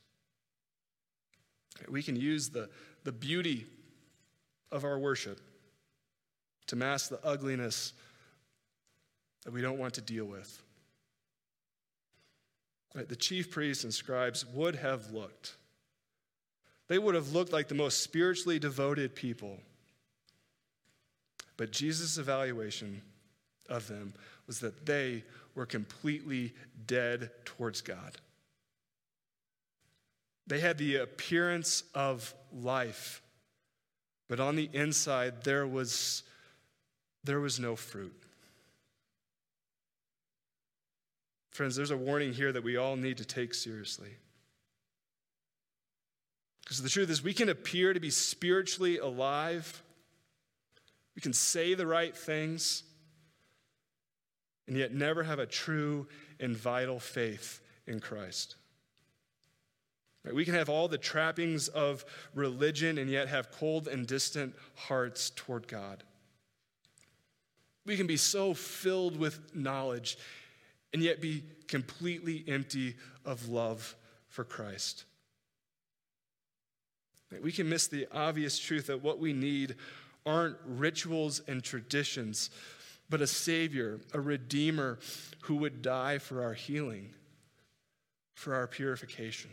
We 1.89 2.03
can 2.03 2.17
use 2.17 2.49
the, 2.51 2.69
the 3.05 3.13
beauty 3.13 3.67
of 4.71 4.85
our 4.85 4.99
worship 4.99 5.41
to 6.71 6.77
mask 6.77 7.11
the 7.11 7.19
ugliness 7.25 7.93
that 9.45 9.53
we 9.53 9.61
don't 9.61 9.79
want 9.79 9.95
to 9.95 10.01
deal 10.01 10.25
with. 10.25 10.63
Right? 12.95 13.09
The 13.09 13.17
chief 13.17 13.51
priests 13.51 13.83
and 13.83 13.93
scribes 13.93 14.47
would 14.47 14.77
have 14.77 15.11
looked. 15.11 15.57
They 16.87 16.97
would 16.97 17.17
have 17.17 17.33
looked 17.33 17.53
like 17.53 17.67
the 17.67 17.75
most 17.75 18.05
spiritually 18.05 18.61
devoted 18.61 19.17
people. 19.17 19.59
But 21.57 21.73
Jesus' 21.73 22.19
evaluation 22.19 23.03
of 23.69 23.89
them 23.89 24.15
was 24.47 24.61
that 24.61 24.87
they 24.87 25.25
were 25.57 25.67
completely 25.67 26.55
dead 26.87 27.31
towards 27.45 27.81
God. 27.81 28.17
They 30.47 30.61
had 30.61 30.79
the 30.79 30.97
appearance 30.97 31.83
of 31.97 32.33
life, 32.53 33.23
but 34.29 34.39
on 34.39 34.55
the 34.55 34.71
inside 34.73 35.43
there 35.43 35.67
was, 35.67 36.23
there 37.25 37.41
was 37.41 37.61
no 37.61 37.77
fruit. 37.77 38.15
Friends, 41.51 41.77
there's 41.77 41.91
a 41.91 41.97
warning 41.97 42.33
here 42.33 42.53
that 42.53 42.65
we 42.65 42.77
all 42.77 42.97
need 42.97 43.19
to 43.19 43.25
take 43.25 43.53
seriously. 43.55 44.11
Because 46.63 46.83
the 46.83 46.89
truth 46.89 47.11
is, 47.11 47.23
we 47.23 47.35
can 47.35 47.49
appear 47.49 47.93
to 47.93 48.01
be 48.01 48.11
spiritually 48.11 48.99
alive, 48.99 49.83
we 51.17 51.21
can 51.21 51.33
say 51.33 51.75
the 51.75 51.87
right 51.87 52.17
things, 52.17 52.85
and 54.69 54.77
yet 54.77 54.95
never 54.95 55.25
have 55.25 55.41
a 55.41 55.47
true 55.47 56.07
and 56.39 56.57
vital 56.57 57.01
faith 57.01 57.61
in 57.87 57.99
Christ. 57.99 58.55
We 60.33 60.45
can 60.45 60.55
have 60.55 60.69
all 60.69 60.87
the 60.87 60.99
trappings 60.99 61.69
of 61.69 62.05
religion 62.35 62.99
and 62.99 63.11
yet 63.11 63.29
have 63.29 63.51
cold 63.51 63.89
and 63.89 64.07
distant 64.07 64.55
hearts 64.77 65.31
toward 65.31 65.67
God. 65.67 66.05
We 67.87 67.97
can 67.97 68.07
be 68.07 68.17
so 68.17 68.55
filled 68.55 69.17
with 69.17 69.55
knowledge 69.55 70.19
and 70.93 71.03
yet 71.03 71.21
be 71.21 71.45
completely 71.69 72.45
empty 72.47 72.97
of 73.25 73.49
love 73.49 73.95
for 74.29 74.45
Christ. 74.45 75.05
We 77.43 77.53
can 77.53 77.69
miss 77.69 77.87
the 77.87 78.09
obvious 78.13 78.59
truth 78.59 78.89
that 78.89 79.03
what 79.03 79.21
we 79.21 79.33
need 79.33 79.77
aren't 80.27 80.57
rituals 80.67 81.41
and 81.47 81.63
traditions, 81.63 82.51
but 83.09 83.21
a 83.21 83.27
Savior, 83.27 84.01
a 84.13 84.21
Redeemer 84.21 84.99
who 85.43 85.57
would 85.57 85.81
die 85.81 86.19
for 86.19 86.43
our 86.43 86.55
healing, 86.55 87.11
for 88.35 88.55
our 88.55 88.67
purification. 88.67 89.51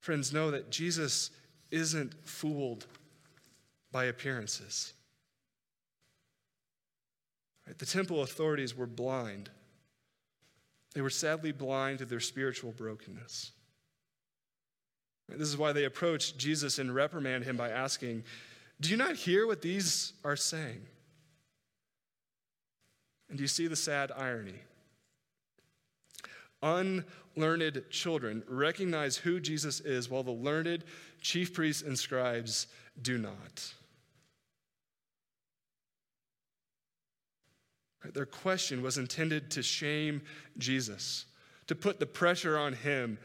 Friends, 0.00 0.32
know 0.32 0.50
that 0.50 0.70
Jesus 0.70 1.30
isn't 1.70 2.14
fooled 2.26 2.86
by 3.92 4.04
appearances. 4.04 4.94
Right? 7.66 7.78
The 7.78 7.86
temple 7.86 8.22
authorities 8.22 8.76
were 8.76 8.86
blind. 8.86 9.50
They 10.94 11.00
were 11.00 11.10
sadly 11.10 11.52
blind 11.52 11.98
to 11.98 12.04
their 12.04 12.20
spiritual 12.20 12.72
brokenness. 12.72 13.52
This 15.28 15.48
is 15.48 15.58
why 15.58 15.72
they 15.72 15.84
approached 15.84 16.38
Jesus 16.38 16.78
and 16.78 16.94
reprimand 16.94 17.44
him 17.44 17.56
by 17.56 17.70
asking, 17.70 18.22
Do 18.80 18.90
you 18.90 18.96
not 18.96 19.16
hear 19.16 19.46
what 19.46 19.60
these 19.60 20.12
are 20.24 20.36
saying? 20.36 20.86
And 23.28 23.36
do 23.36 23.42
you 23.42 23.48
see 23.48 23.66
the 23.66 23.76
sad 23.76 24.12
irony? 24.16 24.60
Unlearned 26.62 27.82
children 27.90 28.44
recognize 28.48 29.16
who 29.16 29.40
Jesus 29.40 29.80
is, 29.80 30.08
while 30.08 30.22
the 30.22 30.30
learned 30.30 30.84
chief 31.20 31.52
priests 31.52 31.82
and 31.82 31.98
scribes 31.98 32.68
do 33.02 33.18
not. 33.18 33.74
Their 38.14 38.26
question 38.26 38.82
was 38.82 38.98
intended 38.98 39.50
to 39.52 39.62
shame 39.62 40.22
Jesus, 40.58 41.26
to 41.66 41.74
put 41.74 41.98
the 41.98 42.06
pressure 42.06 42.58
on 42.58 42.72
him 42.72 43.18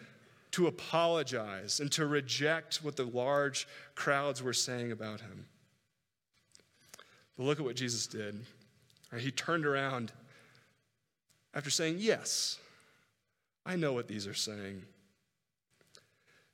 to 0.51 0.67
apologize 0.67 1.79
and 1.79 1.91
to 1.93 2.05
reject 2.05 2.83
what 2.83 2.95
the 2.95 3.05
large 3.05 3.67
crowds 3.95 4.43
were 4.43 4.53
saying 4.53 4.91
about 4.91 5.21
him. 5.21 5.45
But 7.37 7.43
look 7.43 7.59
at 7.59 7.65
what 7.65 7.75
Jesus 7.75 8.07
did. 8.07 8.45
He 9.17 9.31
turned 9.31 9.65
around 9.65 10.11
after 11.53 11.69
saying, 11.69 11.97
Yes, 11.99 12.59
I 13.65 13.75
know 13.75 13.93
what 13.93 14.07
these 14.07 14.27
are 14.27 14.33
saying. 14.33 14.83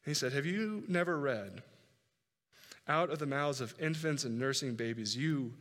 He 0.05 0.13
said, 0.13 0.33
Have 0.33 0.45
you 0.45 0.83
never 0.87 1.19
read? 1.19 1.63
Out 2.87 3.09
of 3.09 3.19
the 3.19 3.25
mouths 3.25 3.61
of 3.61 3.75
infants 3.81 4.23
and 4.23 4.39
nursing 4.39 4.75
babies, 4.75 5.17
you 5.17 5.53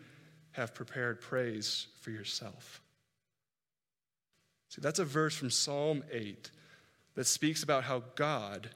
have 0.57 0.75
prepared 0.75 1.21
praise 1.21 1.87
for 2.01 2.11
yourself. 2.11 2.81
See, 4.71 4.81
that's 4.81 4.99
a 4.99 5.05
verse 5.05 5.37
from 5.37 5.51
Psalm 5.51 6.03
8 6.11 6.51
that 7.15 7.27
speaks 7.27 7.63
about 7.63 7.85
how 7.85 8.03
God 8.15 8.71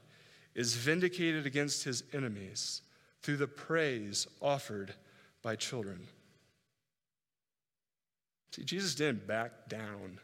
is 0.55 0.75
vindicated 0.75 1.47
against 1.47 1.85
his 1.85 2.05
enemies 2.13 2.83
through 3.23 3.39
the 3.39 3.47
praise 3.47 4.27
offered 4.43 4.95
by 5.43 5.57
children. 5.57 6.07
See, 8.53 8.65
Jesus 8.65 8.95
didn't 8.95 9.27
back 9.27 9.69
down. 9.69 10.19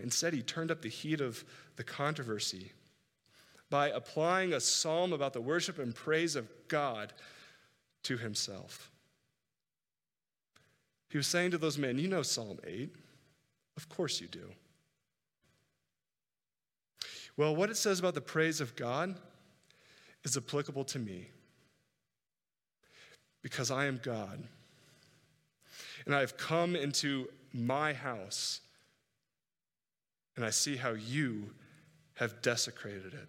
Instead, 0.00 0.32
he 0.32 0.42
turned 0.42 0.70
up 0.70 0.82
the 0.82 0.88
heat 0.88 1.20
of 1.20 1.44
the 1.76 1.84
controversy 1.84 2.72
by 3.68 3.88
applying 3.88 4.52
a 4.52 4.60
psalm 4.60 5.12
about 5.12 5.32
the 5.32 5.40
worship 5.40 5.78
and 5.78 5.94
praise 5.94 6.36
of 6.36 6.48
God 6.68 7.12
to 8.04 8.16
himself. 8.16 8.91
He 11.12 11.18
was 11.18 11.26
saying 11.26 11.50
to 11.50 11.58
those 11.58 11.76
men, 11.76 11.98
You 11.98 12.08
know 12.08 12.22
Psalm 12.22 12.58
8. 12.66 12.90
Of 13.76 13.86
course 13.90 14.18
you 14.18 14.28
do. 14.28 14.50
Well, 17.36 17.54
what 17.54 17.68
it 17.68 17.76
says 17.76 17.98
about 17.98 18.14
the 18.14 18.22
praise 18.22 18.62
of 18.62 18.74
God 18.76 19.14
is 20.24 20.38
applicable 20.38 20.84
to 20.84 20.98
me 20.98 21.28
because 23.42 23.70
I 23.70 23.84
am 23.84 24.00
God. 24.02 24.42
And 26.06 26.14
I 26.14 26.20
have 26.20 26.38
come 26.38 26.74
into 26.74 27.28
my 27.52 27.92
house 27.92 28.62
and 30.36 30.46
I 30.46 30.50
see 30.50 30.76
how 30.76 30.92
you 30.92 31.50
have 32.14 32.40
desecrated 32.40 33.12
it. 33.12 33.28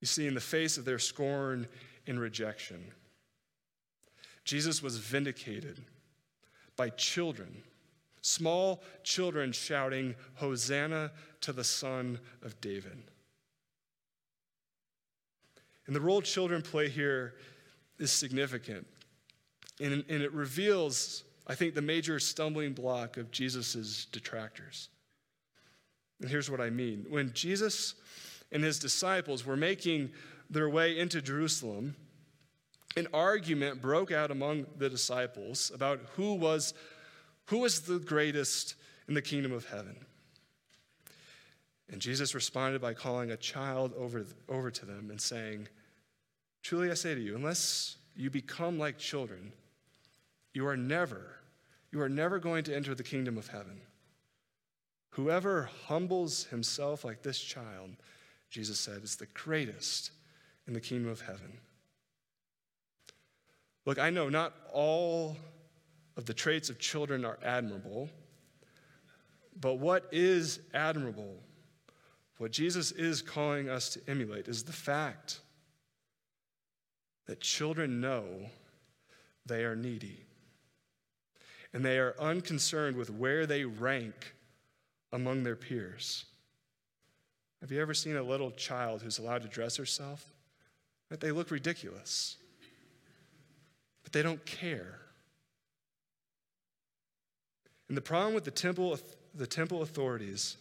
You 0.00 0.06
see, 0.06 0.26
in 0.26 0.32
the 0.32 0.40
face 0.40 0.78
of 0.78 0.86
their 0.86 0.98
scorn 0.98 1.68
and 2.06 2.18
rejection, 2.18 2.92
Jesus 4.46 4.80
was 4.80 4.96
vindicated 4.96 5.82
by 6.76 6.88
children, 6.90 7.62
small 8.22 8.82
children 9.02 9.50
shouting, 9.50 10.14
Hosanna 10.34 11.10
to 11.40 11.52
the 11.52 11.64
Son 11.64 12.20
of 12.42 12.58
David. 12.60 12.96
And 15.86 15.94
the 15.94 16.00
role 16.00 16.22
children 16.22 16.62
play 16.62 16.88
here 16.88 17.34
is 17.98 18.12
significant. 18.12 18.86
And, 19.80 20.04
and 20.08 20.22
it 20.22 20.32
reveals, 20.32 21.24
I 21.48 21.56
think, 21.56 21.74
the 21.74 21.82
major 21.82 22.20
stumbling 22.20 22.72
block 22.72 23.16
of 23.16 23.32
Jesus' 23.32 24.06
detractors. 24.10 24.90
And 26.20 26.30
here's 26.30 26.50
what 26.50 26.60
I 26.60 26.70
mean. 26.70 27.04
When 27.08 27.32
Jesus 27.34 27.94
and 28.52 28.62
his 28.62 28.78
disciples 28.78 29.44
were 29.44 29.56
making 29.56 30.10
their 30.48 30.68
way 30.68 30.96
into 30.98 31.20
Jerusalem, 31.20 31.96
an 32.96 33.08
argument 33.12 33.82
broke 33.82 34.10
out 34.10 34.30
among 34.30 34.66
the 34.78 34.88
disciples 34.88 35.70
about 35.74 36.00
who 36.16 36.34
was, 36.34 36.72
who 37.46 37.58
was 37.58 37.82
the 37.82 37.98
greatest 37.98 38.74
in 39.06 39.14
the 39.14 39.22
kingdom 39.22 39.52
of 39.52 39.66
heaven. 39.66 39.96
And 41.90 42.00
Jesus 42.00 42.34
responded 42.34 42.80
by 42.80 42.94
calling 42.94 43.30
a 43.30 43.36
child 43.36 43.92
over, 43.96 44.24
over 44.48 44.70
to 44.70 44.86
them 44.86 45.10
and 45.10 45.20
saying, 45.20 45.68
Truly 46.62 46.90
I 46.90 46.94
say 46.94 47.14
to 47.14 47.20
you, 47.20 47.36
unless 47.36 47.96
you 48.16 48.30
become 48.30 48.78
like 48.78 48.98
children, 48.98 49.52
you 50.52 50.66
are 50.66 50.76
never, 50.76 51.36
you 51.92 52.00
are 52.00 52.08
never 52.08 52.38
going 52.38 52.64
to 52.64 52.74
enter 52.74 52.94
the 52.94 53.04
kingdom 53.04 53.38
of 53.38 53.46
heaven. 53.46 53.80
Whoever 55.10 55.70
humbles 55.86 56.44
himself 56.44 57.04
like 57.04 57.22
this 57.22 57.38
child, 57.38 57.90
Jesus 58.50 58.80
said, 58.80 59.04
is 59.04 59.16
the 59.16 59.26
greatest 59.26 60.10
in 60.66 60.72
the 60.72 60.80
kingdom 60.80 61.10
of 61.10 61.20
heaven. 61.20 61.58
Look, 63.86 63.98
I 63.98 64.10
know 64.10 64.28
not 64.28 64.52
all 64.72 65.36
of 66.16 66.26
the 66.26 66.34
traits 66.34 66.68
of 66.68 66.78
children 66.78 67.24
are 67.24 67.38
admirable, 67.42 68.10
But 69.60 69.74
what 69.74 70.06
is 70.12 70.60
admirable, 70.74 71.36
what 72.38 72.52
Jesus 72.52 72.92
is 72.92 73.22
calling 73.22 73.68
us 73.68 73.88
to 73.90 74.00
emulate, 74.08 74.48
is 74.48 74.64
the 74.64 74.72
fact 74.72 75.40
that 77.26 77.40
children 77.40 78.00
know 78.00 78.26
they 79.46 79.64
are 79.64 79.74
needy. 79.74 80.20
And 81.72 81.84
they 81.84 81.98
are 81.98 82.14
unconcerned 82.18 82.96
with 82.96 83.10
where 83.10 83.46
they 83.46 83.64
rank 83.64 84.34
among 85.12 85.42
their 85.42 85.56
peers. 85.56 86.26
Have 87.60 87.72
you 87.72 87.80
ever 87.80 87.94
seen 87.94 88.16
a 88.16 88.22
little 88.22 88.50
child 88.50 89.02
who's 89.02 89.18
allowed 89.18 89.42
to 89.42 89.48
dress 89.48 89.76
herself? 89.76 90.24
They 91.08 91.32
look 91.32 91.50
ridiculous, 91.50 92.36
but 94.06 94.12
they 94.12 94.22
don't 94.22 94.46
care. 94.46 95.00
And 97.88 97.96
the 97.96 98.02
problem 98.02 98.34
with 98.34 98.44
the 98.44 98.52
temple, 98.52 98.96
the 99.34 99.48
temple 99.48 99.82
authorities 99.82 100.58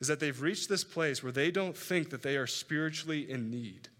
is 0.00 0.08
that 0.08 0.20
they've 0.20 0.40
reached 0.40 0.70
this 0.70 0.84
place 0.84 1.22
where 1.22 1.32
they 1.32 1.50
don't 1.50 1.76
think 1.76 2.08
that 2.08 2.22
they 2.22 2.38
are 2.38 2.46
spiritually 2.46 3.30
in 3.30 3.50
need. 3.50 3.90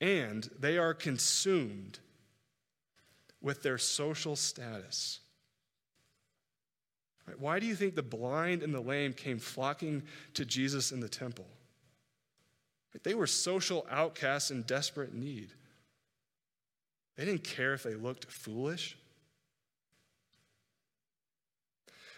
And 0.00 0.50
they 0.58 0.76
are 0.76 0.92
consumed 0.92 2.00
with 3.40 3.62
their 3.62 3.78
social 3.78 4.34
status. 4.34 5.20
Why 7.38 7.60
do 7.60 7.66
you 7.66 7.76
think 7.76 7.94
the 7.94 8.02
blind 8.02 8.64
and 8.64 8.74
the 8.74 8.80
lame 8.80 9.12
came 9.12 9.38
flocking 9.38 10.02
to 10.34 10.44
Jesus 10.44 10.90
in 10.90 10.98
the 10.98 11.08
temple? 11.08 11.46
They 13.04 13.14
were 13.14 13.28
social 13.28 13.86
outcasts 13.88 14.50
in 14.50 14.62
desperate 14.62 15.14
need. 15.14 15.52
They 17.16 17.24
didn't 17.24 17.44
care 17.44 17.74
if 17.74 17.82
they 17.82 17.94
looked 17.94 18.30
foolish. 18.30 18.96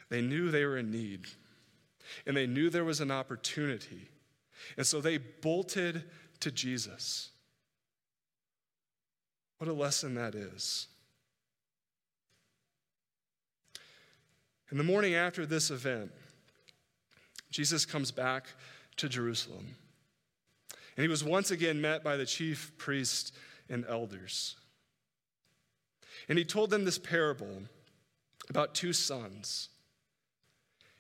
They 0.08 0.22
knew 0.22 0.50
they 0.50 0.64
were 0.64 0.78
in 0.78 0.90
need, 0.90 1.26
and 2.26 2.36
they 2.36 2.46
knew 2.46 2.70
there 2.70 2.84
was 2.84 3.00
an 3.00 3.10
opportunity. 3.10 4.08
And 4.76 4.86
so 4.86 5.00
they 5.00 5.18
bolted 5.18 6.04
to 6.40 6.50
Jesus. 6.50 7.30
What 9.58 9.68
a 9.68 9.72
lesson 9.72 10.14
that 10.14 10.34
is. 10.34 10.86
In 14.70 14.78
the 14.78 14.84
morning 14.84 15.14
after 15.14 15.46
this 15.46 15.70
event, 15.70 16.10
Jesus 17.50 17.84
comes 17.86 18.10
back 18.10 18.48
to 18.96 19.08
Jerusalem. 19.08 19.76
And 20.96 21.02
he 21.02 21.08
was 21.08 21.22
once 21.22 21.50
again 21.50 21.80
met 21.80 22.02
by 22.02 22.16
the 22.16 22.26
chief 22.26 22.72
priests 22.76 23.32
and 23.68 23.84
elders. 23.88 24.56
And 26.28 26.38
he 26.38 26.44
told 26.44 26.70
them 26.70 26.84
this 26.84 26.98
parable 26.98 27.62
about 28.48 28.74
two 28.74 28.92
sons. 28.92 29.68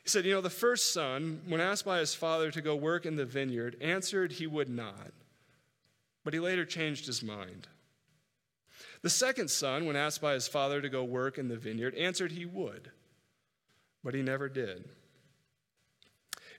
He 0.02 0.08
said, 0.08 0.24
You 0.24 0.34
know, 0.34 0.40
the 0.40 0.50
first 0.50 0.92
son, 0.92 1.42
when 1.46 1.60
asked 1.60 1.84
by 1.84 1.98
his 1.98 2.14
father 2.14 2.50
to 2.50 2.60
go 2.60 2.76
work 2.76 3.06
in 3.06 3.16
the 3.16 3.24
vineyard, 3.24 3.76
answered 3.80 4.32
he 4.32 4.46
would 4.46 4.68
not, 4.68 5.12
but 6.24 6.34
he 6.34 6.40
later 6.40 6.64
changed 6.64 7.06
his 7.06 7.22
mind. 7.22 7.66
The 9.02 9.10
second 9.10 9.50
son, 9.50 9.86
when 9.86 9.96
asked 9.96 10.20
by 10.20 10.34
his 10.34 10.48
father 10.48 10.80
to 10.80 10.88
go 10.88 11.04
work 11.04 11.38
in 11.38 11.48
the 11.48 11.56
vineyard, 11.56 11.94
answered 11.94 12.32
he 12.32 12.46
would 12.46 12.90
but 14.06 14.14
he 14.14 14.22
never 14.22 14.48
did. 14.48 14.88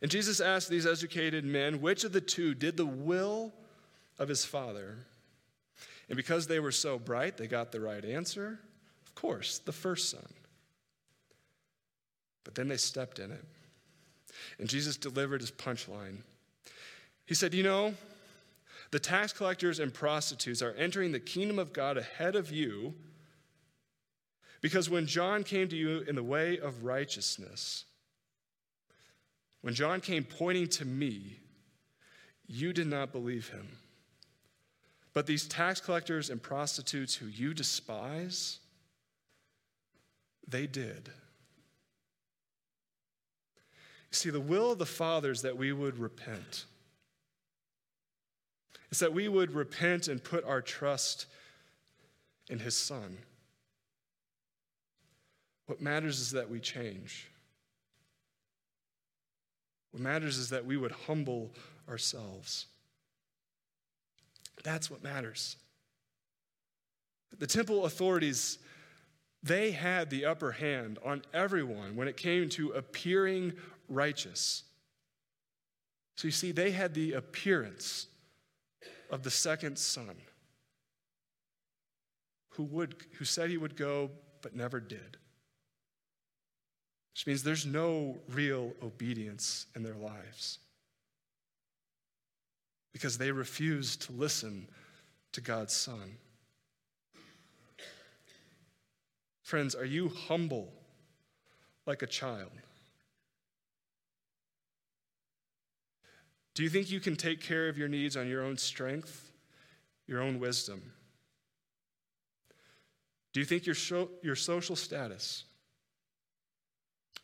And 0.01 0.11
Jesus 0.11 0.41
asked 0.41 0.69
these 0.69 0.85
educated 0.85 1.45
men 1.45 1.79
which 1.79 2.03
of 2.03 2.11
the 2.11 2.19
two 2.19 2.53
did 2.53 2.75
the 2.75 2.85
will 2.85 3.53
of 4.19 4.27
his 4.27 4.43
father. 4.43 4.97
And 6.09 6.15
because 6.15 6.47
they 6.47 6.59
were 6.59 6.71
so 6.71 6.97
bright, 6.97 7.37
they 7.37 7.47
got 7.47 7.71
the 7.71 7.81
right 7.81 8.03
answer. 8.03 8.59
Of 9.05 9.15
course, 9.15 9.59
the 9.59 9.71
first 9.71 10.09
son. 10.09 10.25
But 12.43 12.55
then 12.55 12.67
they 12.67 12.77
stepped 12.77 13.19
in 13.19 13.31
it. 13.31 13.43
And 14.59 14.69
Jesus 14.69 14.95
delivered 14.95 15.41
his 15.41 15.51
punchline. 15.51 16.19
He 17.25 17.35
said, 17.35 17.53
You 17.53 17.63
know, 17.63 17.93
the 18.91 18.99
tax 18.99 19.33
collectors 19.33 19.79
and 19.79 19.93
prostitutes 19.93 20.61
are 20.61 20.73
entering 20.73 21.11
the 21.11 21.19
kingdom 21.19 21.59
of 21.59 21.73
God 21.73 21.97
ahead 21.97 22.35
of 22.35 22.51
you 22.51 22.93
because 24.61 24.89
when 24.89 25.05
John 25.05 25.43
came 25.43 25.67
to 25.69 25.75
you 25.75 25.99
in 26.01 26.15
the 26.15 26.23
way 26.23 26.57
of 26.57 26.83
righteousness, 26.83 27.85
when 29.61 29.73
John 29.73 30.01
came 30.01 30.23
pointing 30.23 30.67
to 30.69 30.85
me, 30.85 31.39
you 32.47 32.73
did 32.73 32.87
not 32.87 33.11
believe 33.11 33.49
him. 33.49 33.67
But 35.17 35.25
these 35.25 35.47
tax 35.47 35.81
collectors 35.81 36.29
and 36.29 36.39
prostitutes 36.39 37.15
who 37.15 37.25
you 37.25 37.55
despise, 37.55 38.59
they 40.47 40.67
did. 40.67 41.09
You 44.11 44.11
see, 44.11 44.29
the 44.29 44.39
will 44.39 44.73
of 44.73 44.77
the 44.77 44.85
Father 44.85 45.31
is 45.31 45.41
that 45.41 45.57
we 45.57 45.73
would 45.73 45.97
repent. 45.97 46.65
It's 48.91 48.99
that 48.99 49.11
we 49.11 49.27
would 49.27 49.55
repent 49.55 50.07
and 50.07 50.23
put 50.23 50.45
our 50.45 50.61
trust 50.61 51.25
in 52.47 52.59
His 52.59 52.77
Son. 52.77 53.17
What 55.65 55.81
matters 55.81 56.19
is 56.19 56.29
that 56.33 56.47
we 56.47 56.59
change. 56.59 57.27
What 59.89 60.03
matters 60.03 60.37
is 60.37 60.51
that 60.51 60.67
we 60.67 60.77
would 60.77 60.91
humble 60.91 61.49
ourselves. 61.89 62.67
That's 64.63 64.89
what 64.89 65.03
matters. 65.03 65.57
The 67.37 67.47
temple 67.47 67.85
authorities, 67.85 68.59
they 69.43 69.71
had 69.71 70.09
the 70.09 70.25
upper 70.25 70.51
hand 70.51 70.99
on 71.03 71.21
everyone 71.33 71.95
when 71.95 72.07
it 72.07 72.17
came 72.17 72.49
to 72.49 72.71
appearing 72.71 73.53
righteous. 73.87 74.63
So 76.15 76.27
you 76.27 76.31
see, 76.31 76.51
they 76.51 76.71
had 76.71 76.93
the 76.93 77.13
appearance 77.13 78.07
of 79.11 79.23
the 79.23 79.31
second 79.31 79.77
son 79.77 80.15
who, 82.51 82.63
would, 82.63 82.95
who 83.19 83.25
said 83.25 83.49
he 83.49 83.57
would 83.57 83.75
go 83.75 84.09
but 84.41 84.55
never 84.55 84.79
did 84.79 85.17
which 87.17 87.25
means 87.25 87.41
there's 87.41 87.65
no 87.65 88.15
real 88.29 88.73
obedience 88.83 89.65
in 89.75 89.81
their 89.81 89.95
lives 89.95 90.59
because 92.97 93.19
they 93.19 93.31
refuse 93.31 93.95
to 93.95 94.11
listen 94.11 94.67
to 95.31 95.39
God's 95.39 95.75
Son. 95.75 96.17
Friends, 99.43 99.75
are 99.75 99.85
you 99.85 100.09
humble 100.09 100.73
like 101.85 102.01
a 102.01 102.07
child? 102.07 102.49
Do 106.55 106.63
you 106.63 106.69
think 106.69 106.89
you 106.89 106.99
can 106.99 107.15
take 107.15 107.39
care 107.39 107.69
of 107.69 107.77
your 107.77 107.87
needs 107.87 108.17
on 108.17 108.27
your 108.27 108.41
own 108.41 108.57
strength, 108.57 109.31
your 110.07 110.19
own 110.19 110.39
wisdom? 110.39 110.81
Do 113.31 113.39
you 113.39 113.45
think 113.45 113.67
your, 113.67 113.75
your 114.23 114.35
social 114.35 114.75
status, 114.75 115.43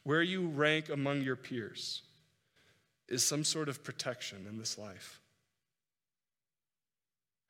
where 0.03 0.21
you 0.21 0.49
rank 0.49 0.89
among 0.89 1.23
your 1.23 1.35
peers 1.35 2.03
is 3.07 3.25
some 3.25 3.43
sort 3.43 3.69
of 3.69 3.83
protection 3.83 4.45
in 4.47 4.59
this 4.59 4.77
life. 4.77 5.19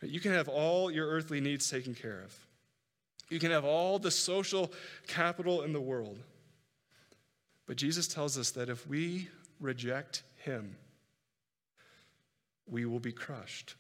You 0.10 0.20
can 0.20 0.32
have 0.34 0.48
all 0.48 0.92
your 0.92 1.08
earthly 1.08 1.42
needs 1.42 1.70
taken 1.70 1.96
care 1.96 2.22
of. 2.22 2.36
You 3.30 3.40
can 3.40 3.52
have 3.52 3.66
all 3.66 4.00
the 4.00 4.12
social 4.12 4.72
capital 5.08 5.62
in 5.62 5.74
the 5.74 5.82
world. 5.82 6.20
But 7.66 7.78
Jesus 7.78 8.08
tells 8.08 8.38
us 8.38 8.52
that 8.52 8.70
if 8.70 8.88
we 8.88 9.30
reject 9.60 10.24
him, 10.38 10.76
we 12.68 12.86
will 12.86 13.00
be 13.00 13.12
crushed. 13.12 13.76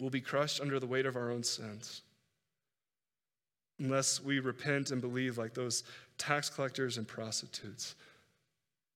We'll 0.00 0.10
be 0.10 0.20
crushed 0.20 0.60
under 0.60 0.80
the 0.80 0.86
weight 0.86 1.06
of 1.06 1.16
our 1.16 1.30
own 1.30 1.44
sins 1.44 2.02
unless 3.78 4.22
we 4.22 4.38
repent 4.38 4.90
and 4.90 5.00
believe 5.00 5.38
like 5.38 5.54
those 5.54 5.82
tax 6.18 6.48
collectors 6.48 6.96
and 6.96 7.08
prostitutes, 7.08 7.94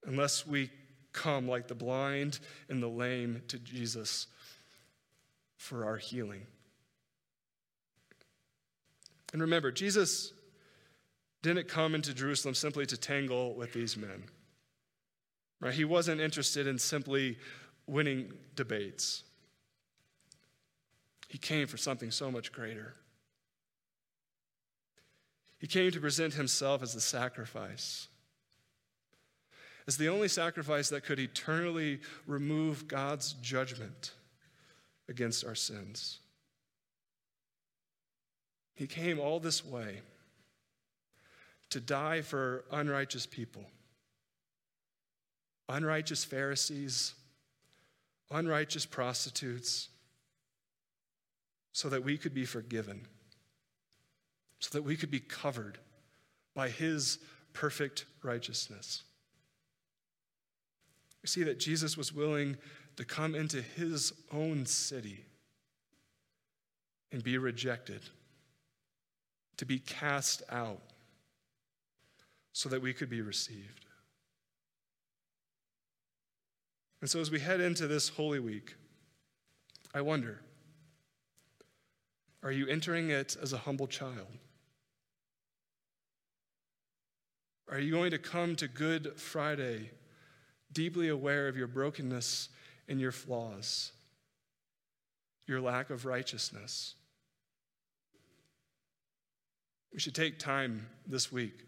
unless 0.04 0.46
we 0.46 0.70
come 1.12 1.48
like 1.48 1.66
the 1.66 1.74
blind 1.74 2.38
and 2.68 2.82
the 2.82 2.88
lame 2.88 3.42
to 3.48 3.58
Jesus 3.58 4.28
for 5.58 5.84
our 5.84 5.98
healing. 5.98 6.46
And 9.32 9.42
remember, 9.42 9.70
Jesus 9.70 10.32
didn't 11.42 11.68
come 11.68 11.94
into 11.94 12.14
Jerusalem 12.14 12.54
simply 12.54 12.86
to 12.86 12.96
tangle 12.96 13.54
with 13.54 13.74
these 13.74 13.96
men. 13.96 14.24
Right? 15.60 15.74
He 15.74 15.84
wasn't 15.84 16.20
interested 16.20 16.66
in 16.66 16.78
simply 16.78 17.36
winning 17.86 18.32
debates. 18.54 19.24
He 21.28 21.36
came 21.36 21.66
for 21.66 21.76
something 21.76 22.10
so 22.10 22.30
much 22.30 22.52
greater. 22.52 22.94
He 25.58 25.66
came 25.66 25.90
to 25.90 26.00
present 26.00 26.34
himself 26.34 26.82
as 26.82 26.94
the 26.94 27.00
sacrifice, 27.00 28.06
as 29.88 29.96
the 29.96 30.08
only 30.08 30.28
sacrifice 30.28 30.88
that 30.90 31.04
could 31.04 31.18
eternally 31.18 31.98
remove 32.26 32.86
God's 32.86 33.32
judgment 33.34 34.12
against 35.08 35.44
our 35.44 35.54
sins. 35.54 36.18
He 38.74 38.86
came 38.86 39.18
all 39.18 39.40
this 39.40 39.64
way 39.64 40.02
to 41.70 41.80
die 41.80 42.22
for 42.22 42.64
unrighteous 42.70 43.26
people, 43.26 43.64
unrighteous 45.68 46.24
Pharisees, 46.24 47.14
unrighteous 48.30 48.86
prostitutes, 48.86 49.88
so 51.72 51.88
that 51.88 52.04
we 52.04 52.16
could 52.16 52.34
be 52.34 52.44
forgiven, 52.44 53.06
so 54.60 54.70
that 54.72 54.82
we 54.82 54.96
could 54.96 55.10
be 55.10 55.20
covered 55.20 55.78
by 56.54 56.68
his 56.68 57.18
perfect 57.52 58.04
righteousness. 58.22 59.02
We 61.22 61.28
see 61.28 61.42
that 61.44 61.58
Jesus 61.58 61.96
was 61.96 62.12
willing 62.12 62.56
to 62.98 63.04
come 63.04 63.36
into 63.36 63.62
his 63.62 64.12
own 64.32 64.66
city 64.66 65.24
and 67.12 67.22
be 67.22 67.38
rejected, 67.38 68.00
to 69.56 69.64
be 69.64 69.78
cast 69.78 70.42
out, 70.50 70.80
so 72.52 72.68
that 72.68 72.82
we 72.82 72.92
could 72.92 73.08
be 73.08 73.20
received. 73.20 73.86
And 77.00 77.08
so, 77.08 77.20
as 77.20 77.30
we 77.30 77.38
head 77.38 77.60
into 77.60 77.86
this 77.86 78.08
Holy 78.08 78.40
Week, 78.40 78.74
I 79.94 80.00
wonder 80.00 80.40
are 82.42 82.50
you 82.50 82.66
entering 82.66 83.10
it 83.10 83.36
as 83.40 83.52
a 83.52 83.58
humble 83.58 83.86
child? 83.86 84.26
Are 87.70 87.78
you 87.78 87.92
going 87.92 88.10
to 88.10 88.18
come 88.18 88.56
to 88.56 88.66
Good 88.66 89.20
Friday 89.20 89.92
deeply 90.72 91.06
aware 91.06 91.46
of 91.46 91.56
your 91.56 91.68
brokenness 91.68 92.48
and 92.88 93.00
your 93.00 93.12
flaws, 93.12 93.92
your 95.46 95.60
lack 95.60 95.90
of 95.90 96.04
righteousness? 96.04 96.94
We 99.92 100.00
should 100.00 100.14
take 100.14 100.38
time 100.38 100.86
this 101.06 101.32
week 101.32 101.64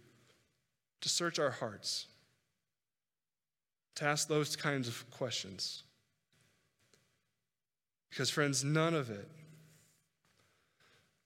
to 1.00 1.08
search 1.08 1.38
our 1.38 1.50
hearts, 1.50 2.06
to 3.96 4.04
ask 4.04 4.28
those 4.28 4.56
kinds 4.56 4.88
of 4.88 5.10
questions. 5.10 5.82
Because, 8.10 8.28
friends, 8.28 8.64
none 8.64 8.94
of 8.94 9.10
it, 9.10 9.28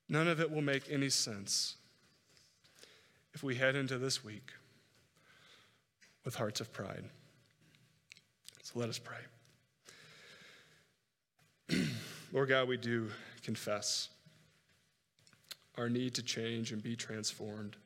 none 0.09 0.29
of 0.29 0.41
it 0.41 0.51
will 0.51 0.63
make 0.63 0.85
any 0.91 1.09
sense 1.09 1.77
if 3.33 3.43
we 3.43 3.57
head 3.57 3.75
into 3.75 3.99
this 3.99 4.23
week 4.23 4.53
with 6.25 6.37
hearts 6.37 6.61
of 6.61 6.73
pride. 6.73 7.05
So 8.63 8.79
let 8.79 8.89
us 8.89 8.99
pray. 8.99 9.19
Lord 12.35 12.49
God, 12.49 12.67
we 12.67 12.77
do 12.77 13.07
confess 13.45 14.09
our 15.79 15.89
need 15.89 16.15
to 16.15 16.23
change 16.23 16.73
and 16.73 16.83
be 16.83 16.97
transformed. 16.97 17.77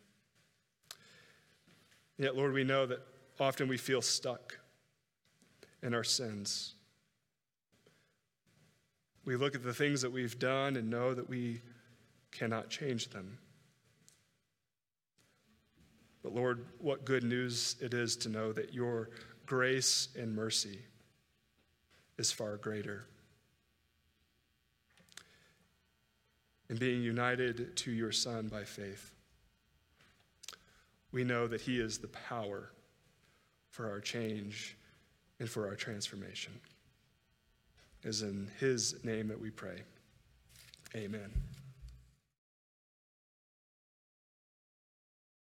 Yet, 2.17 2.35
Lord, 2.35 2.55
we 2.55 2.65
know 2.65 2.87
that 2.87 3.01
often 3.39 3.69
we 3.69 3.77
feel 3.77 4.01
stuck 4.01 4.59
in 5.83 5.93
our 5.93 6.03
sins. 6.03 6.73
We 9.27 9.37
look 9.37 9.55
at 9.55 9.63
the 9.63 9.75
things 9.75 10.01
that 10.01 10.11
we've 10.11 10.39
done 10.39 10.77
and 10.77 10.89
know 10.89 11.13
that 11.13 11.29
we 11.29 11.61
cannot 12.33 12.71
change 12.71 13.11
them. 13.11 13.37
But 16.23 16.35
Lord, 16.35 16.65
what 16.79 17.05
good 17.05 17.23
news 17.23 17.77
it 17.83 17.93
is 17.93 18.17
to 18.17 18.31
know 18.31 18.55
that 18.55 18.73
your 18.73 19.11
grace 19.45 20.09
and 20.19 20.35
mercy 20.35 20.79
is 22.17 22.33
far 22.33 22.57
greater. 22.57 23.05
And 26.69 26.79
being 26.79 27.03
united 27.03 27.77
to 27.77 27.91
your 27.91 28.13
Son 28.13 28.49
by 28.49 28.65
faith, 28.65 29.13
we 31.13 31.25
know 31.25 31.47
that 31.47 31.63
He 31.63 31.81
is 31.81 31.99
the 31.99 32.09
power 32.09 32.71
for 33.71 33.91
our 33.91 34.01
change 34.01 34.77
and 35.41 35.49
for 35.49 35.67
our 35.67 35.75
transformation. 35.75 36.53
It 38.03 38.09
is 38.09 38.23
in 38.23 38.51
His 38.61 39.03
name 39.05 39.29
that 39.29 39.41
we 39.41 39.51
pray. 39.51 39.83
Amen. 40.95 41.31